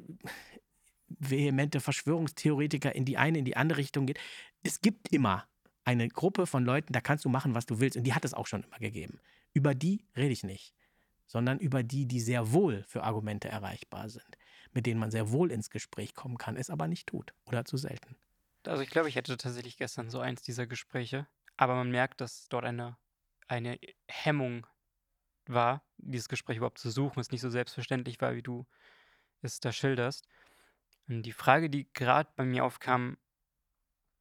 [1.08, 4.18] vehemente Verschwörungstheoretiker in die eine, in die andere Richtung geht.
[4.62, 5.46] Es gibt immer
[5.84, 7.96] eine Gruppe von Leuten, da kannst du machen, was du willst.
[7.96, 9.20] Und die hat es auch schon immer gegeben.
[9.52, 10.74] Über die rede ich nicht,
[11.26, 14.38] sondern über die, die sehr wohl für Argumente erreichbar sind,
[14.72, 17.76] mit denen man sehr wohl ins Gespräch kommen kann, es aber nicht tut oder zu
[17.76, 18.16] selten.
[18.66, 21.26] Also ich glaube, ich hatte tatsächlich gestern so eins dieser Gespräche,
[21.60, 22.96] aber man merkt, dass dort eine,
[23.46, 24.66] eine Hemmung
[25.46, 28.66] war, dieses Gespräch überhaupt zu suchen, es nicht so selbstverständlich war, wie du
[29.42, 30.26] es da schilderst.
[31.06, 33.18] Und die Frage, die gerade bei mir aufkam,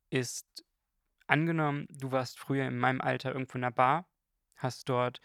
[0.09, 0.65] ist,
[1.27, 4.09] angenommen, du warst früher in meinem Alter irgendwo in einer Bar,
[4.57, 5.21] hast dort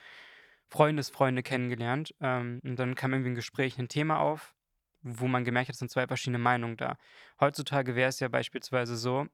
[0.68, 4.54] Freundesfreunde kennengelernt ähm, und dann kam irgendwie ein Gespräch, ein Thema auf,
[5.02, 6.96] wo man gemerkt hat, es sind zwei verschiedene Meinungen da.
[7.40, 9.26] Heutzutage wäre es ja beispielsweise so,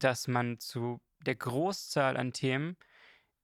[0.00, 2.76] dass man zu der Großzahl an Themen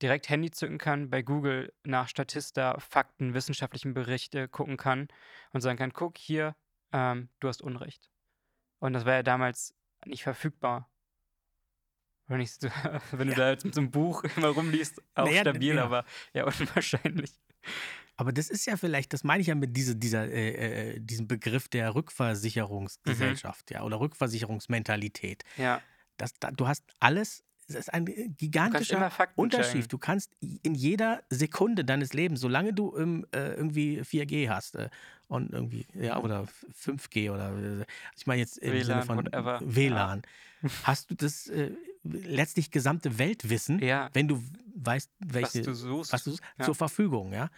[0.03, 5.09] direkt Handy zücken kann, bei Google nach Statista, Fakten, wissenschaftlichen Berichte gucken kann
[5.53, 6.57] und sagen kann, guck hier,
[6.93, 8.11] ähm, du hast Unrecht.
[8.81, 10.91] Und das war ja damals nicht verfügbar.
[12.29, 12.69] Nicht so,
[13.13, 13.39] wenn du Ja.
[13.39, 15.85] da jetzt mit so einem Buch immer rumliest, auch Naja, stabil, ja.
[15.85, 17.33] aber ja, unwahrscheinlich.
[18.17, 21.27] Aber das ist ja vielleicht, das meine ich ja mit diese, dieser, äh, äh, diesem
[21.29, 25.45] Begriff der Rückversicherungsgesellschaft, ja, oder Rückversicherungsmentalität.
[25.57, 25.81] Ja,
[26.17, 29.73] Das, da, du hast alles, es ist ein du gigantischer immer Fakten Unterschied.
[29.83, 29.89] checken.
[29.89, 34.89] Du kannst in jeder Sekunde deines Lebens, solange du ähm, äh, irgendwie 4G hast äh,
[35.29, 37.85] und irgendwie, ja, oder 5G oder, äh,
[38.17, 39.61] ich meine jetzt im Sinne WLAN, von whatever.
[39.65, 40.23] WLAN,
[40.85, 41.73] hast du das äh,
[42.03, 44.43] letztlich gesamte Weltwissen, Ja, wenn du
[44.77, 46.13] weißt, was welche, du suchst.
[46.13, 46.65] was du Ja.
[46.67, 47.49] zur Verfügung, ja.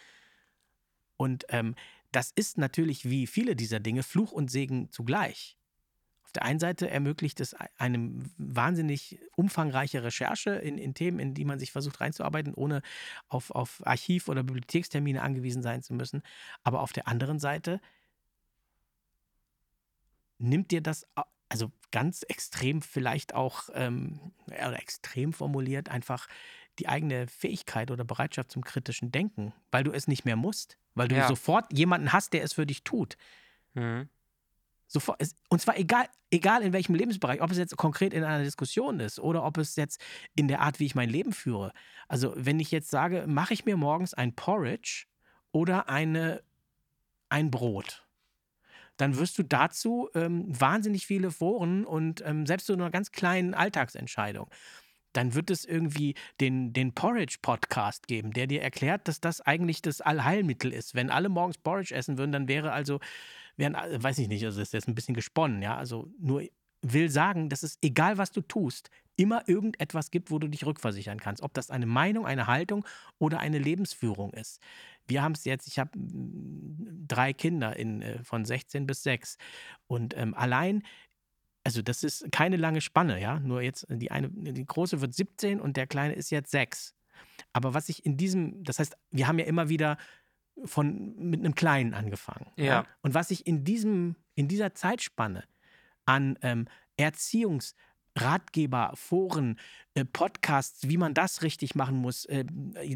[1.16, 1.75] Und ähm,
[2.12, 5.57] das ist natürlich wie viele dieser Dinge Fluch und Segen zugleich.
[6.37, 11.46] Auf der einen Seite ermöglicht es einem wahnsinnig umfangreiche Recherche in, in Themen, in die
[11.46, 12.83] man sich versucht reinzuarbeiten, ohne
[13.29, 16.22] auf, auf Archiv- oder Bibliothekstermine angewiesen sein zu müssen.
[16.62, 17.81] Aber auf der anderen Seite
[20.37, 21.07] nimmt dir das,
[21.49, 26.29] also ganz extrem vielleicht auch, ähm, oder extrem formuliert, einfach
[26.79, 31.09] die eigene Fähigkeit oder Bereitschaft zum kritischen Denken, weil du es nicht mehr musst, weil
[31.09, 31.29] du Ja.
[31.29, 33.16] sofort jemanden hast, der es für dich tut.
[33.72, 34.11] Mhm.
[34.88, 39.01] Sofort, und zwar egal, egal in welchem Lebensbereich, ob es jetzt konkret in einer Diskussion
[39.01, 40.01] ist oder ob es jetzt
[40.35, 41.72] in der Art, wie ich mein Leben führe.
[42.09, 45.07] Also wenn ich jetzt sage, mache ich mir morgens ein Porridge
[45.51, 46.42] oder eine,
[47.29, 48.07] ein Brot,
[48.96, 53.55] dann wirst du dazu ähm, wahnsinnig viele Foren und ähm, selbst so einer ganz kleinen
[53.55, 54.49] Alltagsentscheidung.
[55.12, 60.01] Dann wird es irgendwie den, den Porridge-Podcast geben, der dir erklärt, dass das eigentlich das
[60.01, 60.94] Allheilmittel ist.
[60.94, 63.01] Wenn alle morgens Porridge essen würden, dann wäre also,
[63.57, 65.77] wären, äh, weiß ich nicht, also das ist jetzt ein bisschen gesponnen, ja.
[65.77, 66.42] Also nur
[66.83, 71.19] will sagen, dass es, egal was du tust, immer irgendetwas gibt, wo du dich rückversichern
[71.19, 71.42] kannst.
[71.42, 72.85] Ob das eine Meinung, eine Haltung
[73.19, 74.61] oder eine Lebensführung ist.
[75.07, 79.38] Wir haben es jetzt, ich habe mm, drei Kinder in, äh, von 16 bis 6.
[79.87, 80.83] Und ähm, allein,
[81.64, 83.40] also das ist keine lange Spanne, ja.
[83.40, 86.95] Nur jetzt, die eine, die große wird 17 und der kleine ist jetzt 6.
[87.53, 89.97] Aber was ich in diesem, das heißt, wir haben ja immer wieder
[90.64, 92.51] von mit einem Kleinen angefangen.
[92.57, 92.87] Ja.
[93.03, 95.44] Und was ich in diesem, in dieser Zeitspanne
[96.07, 99.59] an ähm, Erziehungsratgeber, Foren,
[99.94, 102.44] äh, Podcasts, wie man das richtig machen muss, äh,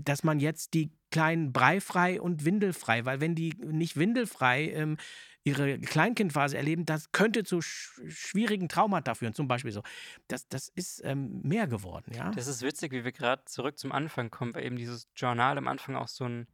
[0.03, 4.97] dass man jetzt die Kleinen breifrei und windelfrei, weil wenn die nicht windelfrei ähm,
[5.43, 9.83] ihre Kleinkindphase erleben, das könnte zu sch schwierigen Traumata führen, zum Beispiel so.
[10.29, 12.31] Das, das ist ähm, mehr geworden, ja.
[12.31, 15.67] Das ist witzig, wie wir gerade zurück zum Anfang kommen, weil eben dieses Journal am
[15.67, 16.47] Anfang auch so ein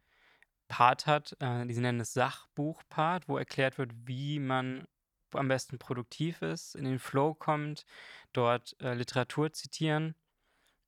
[0.69, 4.87] Part hat, äh, die sie nennen es Sachbuch-Part, wo erklärt wird, wie man
[5.33, 7.85] am besten produktiv ist, in den Flow kommt,
[8.33, 10.15] dort äh, Literatur zitieren.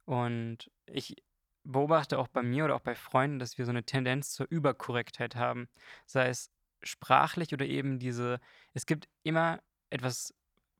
[0.04, 1.16] Und ich
[1.64, 5.36] beobachte auch bei mir oder auch bei Freunden, dass wir so eine Tendenz zur Überkorrektheit
[5.36, 5.68] haben.
[6.06, 6.50] Sei es
[6.82, 8.40] sprachlich oder eben diese,
[8.72, 9.60] es gibt immer
[9.90, 10.34] etwas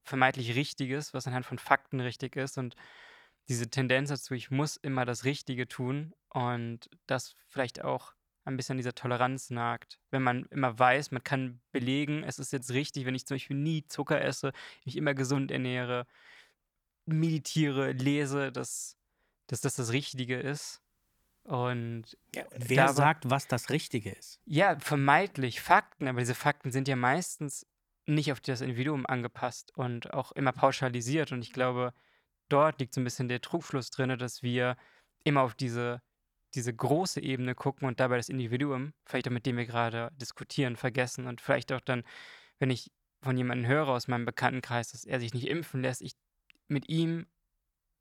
[0.04, 2.74] vermeintlich Richtiges, was anhand von Fakten richtig ist und
[3.48, 8.12] diese Tendenz dazu, ich muss immer das Richtige tun und das vielleicht auch
[8.48, 10.00] ein bisschen an dieser Toleranz nagt.
[10.10, 13.56] Wenn man immer weiß, man kann belegen, es ist jetzt richtig, wenn ich zum Beispiel
[13.56, 14.52] nie Zucker esse,
[14.84, 16.06] mich immer gesund ernähre,
[17.06, 18.98] meditiere, lese, das
[19.48, 20.80] dass das das Richtige ist.
[21.42, 24.40] Und ja, und wer sagt, was das Richtige ist?
[24.44, 27.66] Ja, vermeintlich Fakten, aber diese Fakten sind ja meistens
[28.06, 31.32] nicht auf das Individuum angepasst und auch immer pauschalisiert.
[31.32, 31.94] Und ich glaube,
[32.48, 34.76] dort liegt so ein bisschen der Trugschluss drin, dass wir
[35.24, 36.02] immer auf diese,
[36.54, 40.76] diese große Ebene gucken und dabei das Individuum, vielleicht auch mit dem wir gerade diskutieren,
[40.76, 41.26] vergessen.
[41.26, 42.04] Und vielleicht auch dann,
[42.58, 42.90] wenn ich
[43.22, 46.12] von jemandem höre aus meinem Bekanntenkreis, dass er sich nicht impfen lässt, ich
[46.68, 47.26] mit ihm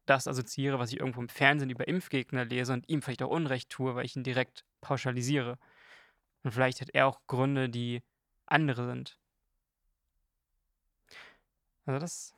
[0.05, 3.69] das assoziiere, was ich irgendwo im Fernsehen über Impfgegner lese und ihm vielleicht auch Unrecht
[3.69, 5.57] tue, weil ich ihn direkt pauschalisiere.
[6.43, 8.01] Und vielleicht hat er auch Gründe, die
[8.45, 9.19] andere sind.
[11.85, 12.35] Also das,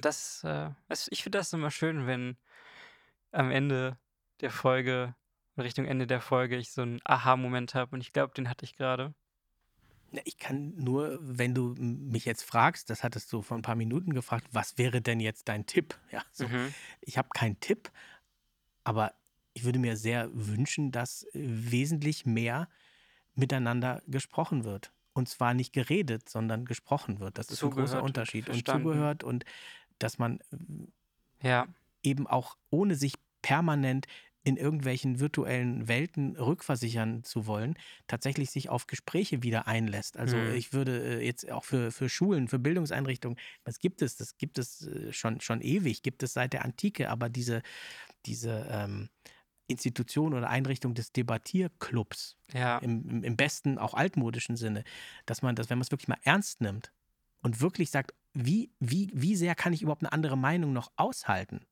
[0.00, 0.70] das, äh,
[1.10, 2.36] ich finde das immer schön, wenn
[3.30, 3.98] am Ende
[4.40, 5.14] der Folge,
[5.56, 7.94] Richtung Ende der Folge, ich so einen Aha-Moment habe.
[7.94, 9.14] Und ich glaube, den hatte ich gerade.
[10.24, 14.14] Ich kann nur, wenn du mich jetzt fragst, das hattest du vor ein paar Minuten
[14.14, 15.98] gefragt, was wäre denn jetzt dein Tipp?
[16.12, 16.48] Ja, so.
[16.48, 16.72] Mhm.
[17.02, 17.90] Ich habe keinen Tipp,
[18.84, 19.12] aber
[19.52, 22.68] ich würde mir sehr wünschen, dass äh, wesentlich mehr
[23.34, 24.92] miteinander gesprochen wird.
[25.12, 27.38] Und zwar nicht geredet, sondern gesprochen wird.
[27.38, 28.46] Das ist ein großer und Unterschied.
[28.48, 28.84] Und verstanden.
[28.84, 29.44] zugehört und
[29.98, 30.40] dass man
[31.42, 31.66] äh, Ja,
[32.02, 34.06] eben auch ohne sich permanent
[34.48, 37.74] in irgendwelchen virtuellen Welten rückversichern zu wollen,
[38.06, 40.16] tatsächlich sich auf Gespräche wieder einlässt.
[40.16, 40.50] Also Mhm.
[40.50, 44.16] ich würde äh, jetzt auch für, für Schulen, für Bildungseinrichtungen, was gibt es?
[44.16, 47.62] Das gibt es äh, schon, schon ewig, gibt es seit der Antike, aber diese,
[48.26, 49.10] diese ähm,
[49.68, 54.84] Institution oder Einrichtung des Debattierclubs, ja, im, im, im besten, auch altmodischen Sinne,
[55.26, 56.92] dass man das, wenn man es wirklich mal ernst nimmt
[57.42, 61.66] und wirklich sagt, wie, wie, wie sehr kann ich überhaupt eine andere Meinung noch aushalten?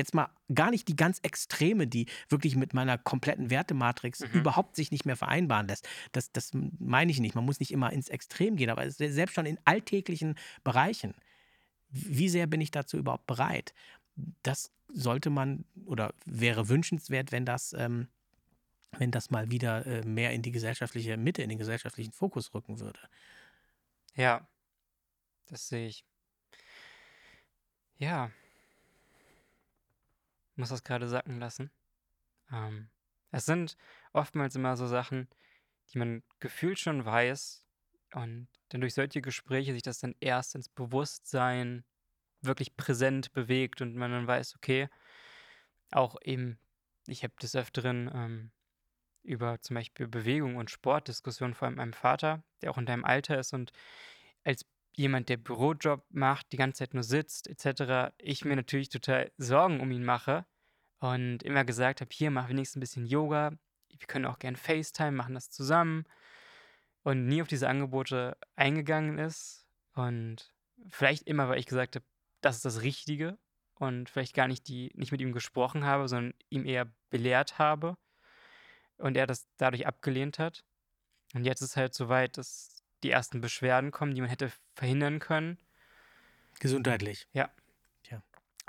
[0.00, 4.40] Jetzt mal gar nicht die ganz Extreme, die wirklich mit meiner kompletten Wertematrix Mhm.
[4.40, 5.86] überhaupt sich nicht mehr vereinbaren lässt.
[6.12, 7.34] Das, das meine ich nicht.
[7.34, 11.14] Man muss nicht immer ins Extrem gehen, aber selbst schon in alltäglichen Bereichen.
[11.90, 13.74] Wie sehr bin ich dazu überhaupt bereit?
[14.42, 18.08] Das sollte man oder wäre wünschenswert, wenn das, ähm,
[18.98, 22.80] wenn das mal wieder äh, mehr in die gesellschaftliche Mitte, in den gesellschaftlichen Fokus rücken
[22.80, 23.00] würde.
[24.16, 24.46] ja.
[25.46, 26.04] Das sehe ich.
[27.98, 28.30] Ja.
[30.56, 31.70] Muss das gerade sacken lassen.
[32.50, 32.90] Ähm,
[33.30, 33.76] es sind
[34.12, 35.28] oftmals immer so Sachen,
[35.92, 37.64] die man gefühlt schon weiß
[38.14, 41.84] und dann durch solche Gespräche sich das dann erst ins Bewusstsein
[42.42, 44.88] wirklich präsent bewegt und man dann weiß, okay,
[45.90, 46.58] auch eben,
[47.06, 48.52] ich habe des Öfteren ähm,
[49.22, 53.04] über zum Beispiel Bewegung und Sportdiskussionen, vor allem mit meinem Vater, der auch in deinem
[53.04, 53.72] Alter ist und
[54.44, 59.32] als jemand, der Bürojob macht, die ganze Zeit nur sitzt, etc., ich mir natürlich total
[59.36, 60.46] Sorgen um ihn mache
[60.98, 63.52] und immer gesagt habe, hier, mach wenigstens ein bisschen Yoga,
[63.88, 66.04] wir können auch gern FaceTime, machen das zusammen
[67.02, 70.52] und nie auf diese Angebote eingegangen ist und
[70.88, 72.04] vielleicht immer, weil ich gesagt habe,
[72.40, 73.38] das ist das Richtige
[73.74, 77.96] und vielleicht gar nicht die, nicht mit ihm gesprochen habe, sondern ihm eher belehrt habe
[78.96, 80.64] und er das dadurch abgelehnt hat.
[81.34, 85.18] Und jetzt ist halt so weit, dass die ersten Beschwerden kommen, die man hätte verhindern
[85.18, 85.58] können.
[86.58, 87.28] Gesundheitlich.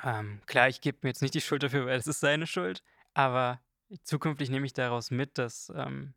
[0.04, 2.84] Ähm, klar, ich gebe mir jetzt nicht die Schuld dafür, weil es ist seine Schuld,
[3.14, 3.62] aber
[4.04, 6.14] zukünftig nehme ich daraus mit, dass ähm,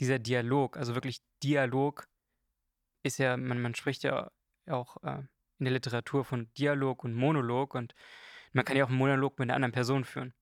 [0.00, 2.06] dieser Dialog, also wirklich Dialog,
[3.02, 4.30] ist ja, man, man spricht ja
[4.66, 5.22] auch äh,
[5.58, 7.94] in der Literatur von Dialog und Monolog und
[8.52, 10.34] man kann ja auch einen Monolog mit einer anderen Person führen.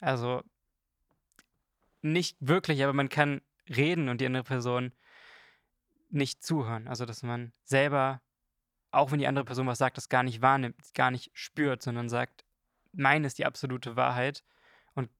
[0.00, 0.42] Also
[2.02, 4.92] nicht wirklich, aber man kann reden und die andere Person
[6.14, 6.88] nicht zuhören.
[6.88, 8.22] Also dass man selber,
[8.90, 12.08] auch wenn die andere Person was sagt, das gar nicht wahrnimmt, gar nicht spürt, sondern
[12.08, 12.44] sagt,
[12.92, 14.44] meine ist die absolute Wahrheit.
[14.94, 15.10] Und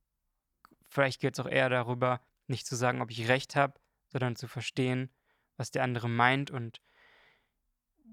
[0.89, 3.75] vielleicht geht es auch eher darüber, nicht zu sagen, ob ich recht habe,
[4.09, 5.11] sondern zu verstehen,
[5.57, 6.81] was der andere meint und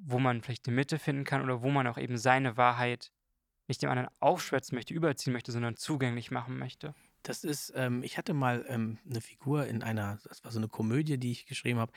[0.03, 3.11] wo man vielleicht die Mitte finden kann oder wo man auch eben seine Wahrheit
[3.67, 6.95] nicht dem anderen aufschwätzen möchte, überziehen möchte, sondern zugänglich machen möchte.
[7.23, 10.67] Das ist, ähm, ich hatte mal ähm, eine Figur in einer, das war so eine
[10.67, 11.91] Komödie, die ich geschrieben habe.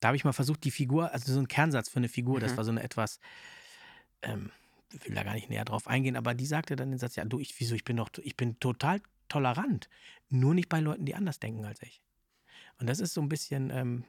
[0.00, 2.56] Da habe ich mal versucht, die Figur, also so ein Kernsatz für eine Figur, das
[2.56, 2.56] Mhm.
[2.56, 3.20] war so eine etwas,
[4.22, 4.50] ähm,
[4.92, 7.24] ich will da gar nicht näher drauf eingehen, aber die sagte dann den Satz, ja,
[7.24, 9.88] du, ich, wieso, ich bin doch, ich bin total tolerant,
[10.28, 12.02] nur nicht bei Leuten, die anders denken als ich.
[12.78, 14.04] Und das ist so ein bisschen, ähm,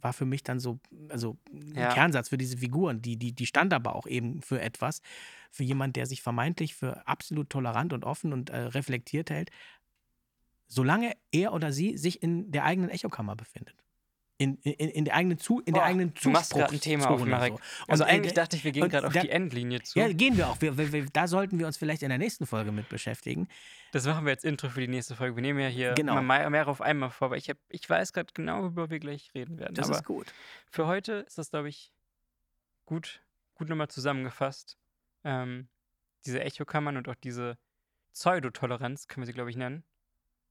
[0.00, 1.88] war für mich dann so, also ein Ja.
[1.88, 5.02] Kernsatz für diese Figuren, die, die, die stand aber auch eben für etwas,
[5.50, 9.50] für jemand, der sich vermeintlich für absolut tolerant und offen und äh, reflektiert hält,
[10.66, 13.84] solange er oder sie sich in der eigenen Echokammer befindet.
[14.40, 17.30] In, in, in der eigenen Zu, in der Boah, eigenen grad ein Thema auf, Zuspruchszone
[17.30, 17.54] Marek.
[17.54, 17.60] so.
[17.88, 19.98] Also Und, äh, eigentlich dachte ich, wir gehen gerade auf da- die Endlinie zu.
[19.98, 20.60] Ja, gehen wir auch.
[20.60, 23.48] Wir, wir, wir, da sollten wir uns vielleicht in der nächsten Folge mit beschäftigen.
[23.90, 25.34] Das machen wir als Intro für die nächste Folge.
[25.34, 26.22] Wir nehmen ja hier Genau.
[26.22, 29.32] mehr, mehr auf einmal vor, weil ich, hab, ich weiß gerade genau, worüber wir gleich
[29.34, 29.74] reden werden.
[29.74, 30.32] Das Aber ist gut.
[30.70, 31.92] für heute ist das, glaube ich,
[32.86, 33.20] gut,
[33.54, 34.78] gut nochmal zusammengefasst.
[35.24, 35.68] ähm,
[36.26, 37.58] diese Echokammern und auch diese
[38.12, 39.84] Pseudotoleranz, können wir sie, glaube ich, nennen.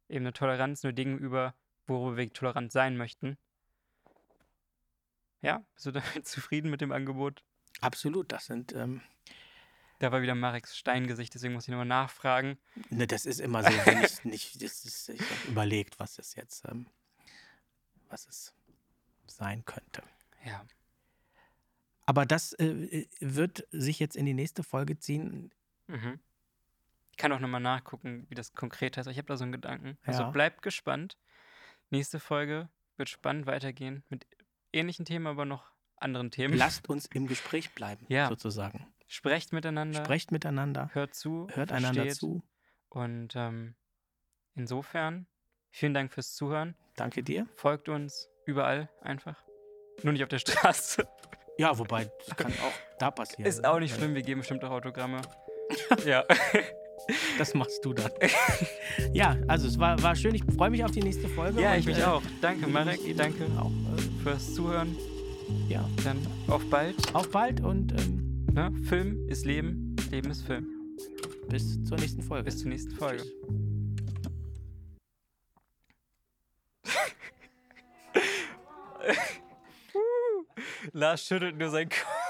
[0.09, 1.53] Eben eine Toleranz nur gegenüber,
[1.85, 3.37] worüber wir tolerant sein möchten.
[5.47, 7.41] Ja, bist du damit zufrieden mit dem Angebot?
[7.79, 8.73] Absolut, das sind.
[8.73, 9.01] Ähm,
[9.99, 12.57] da war wieder Mareks Steingesicht, deswegen muss ich nochmal nachfragen.
[12.89, 16.35] Ne, das ist immer so, wenn ich nicht, das ist, ich habe überlegt, was es
[16.35, 16.85] jetzt, ähm,
[18.09, 18.53] was es
[19.25, 20.03] sein könnte.
[20.45, 20.65] Ja.
[22.05, 25.53] Aber das äh, wird sich jetzt in die nächste Folge ziehen.
[25.87, 26.19] Mhm.
[27.11, 29.07] Ich kann auch nochmal nachgucken, wie das konkret heißt.
[29.07, 29.97] Ich habe da so einen Gedanken.
[30.03, 30.29] Also Ja.
[30.29, 31.17] bleibt gespannt.
[31.89, 32.67] Nächste Folge
[32.97, 34.27] wird spannend weitergehen mit
[34.73, 36.55] ähnlichen Themen, aber noch anderen Themen.
[36.57, 38.27] Lasst uns im Gespräch bleiben, Ja.
[38.29, 38.87] sozusagen.
[39.07, 42.43] Sprecht miteinander, Sprecht miteinander, hört zu, hört einander zu.
[42.89, 43.75] Und ähm,
[44.55, 45.27] insofern,
[45.71, 46.75] vielen Dank fürs Zuhören.
[46.95, 47.47] Danke dir.
[47.55, 49.41] Folgt uns überall einfach.
[50.03, 51.07] Nur nicht auf der Straße.
[51.57, 53.45] Ja, wobei, das kann auch da passieren.
[53.45, 55.21] Ist auch nicht schlimm, wir geben bestimmt auch Autogramme.
[56.05, 56.23] ja.
[57.37, 58.11] Das machst du dann.
[59.13, 60.35] ja, also es war, war schön.
[60.35, 61.61] Ich freue mich auf die nächste Folge.
[61.61, 62.21] ja, ich mich äh, auch.
[62.41, 62.99] Danke, Marek.
[63.15, 63.71] Danke Auch,
[64.27, 64.93] fürs Zuhören.
[65.69, 66.17] ja, Dann
[66.49, 66.95] auf bald.
[67.15, 68.73] auf bald und ähm, Ne?
[68.85, 70.67] Film ist Leben, Leben ist Film.
[71.47, 72.43] bis zur nächsten Folge.
[72.43, 73.23] Bis zur nächsten Folge.
[80.91, 82.26] Lars schüttelt nur seinen Kopf.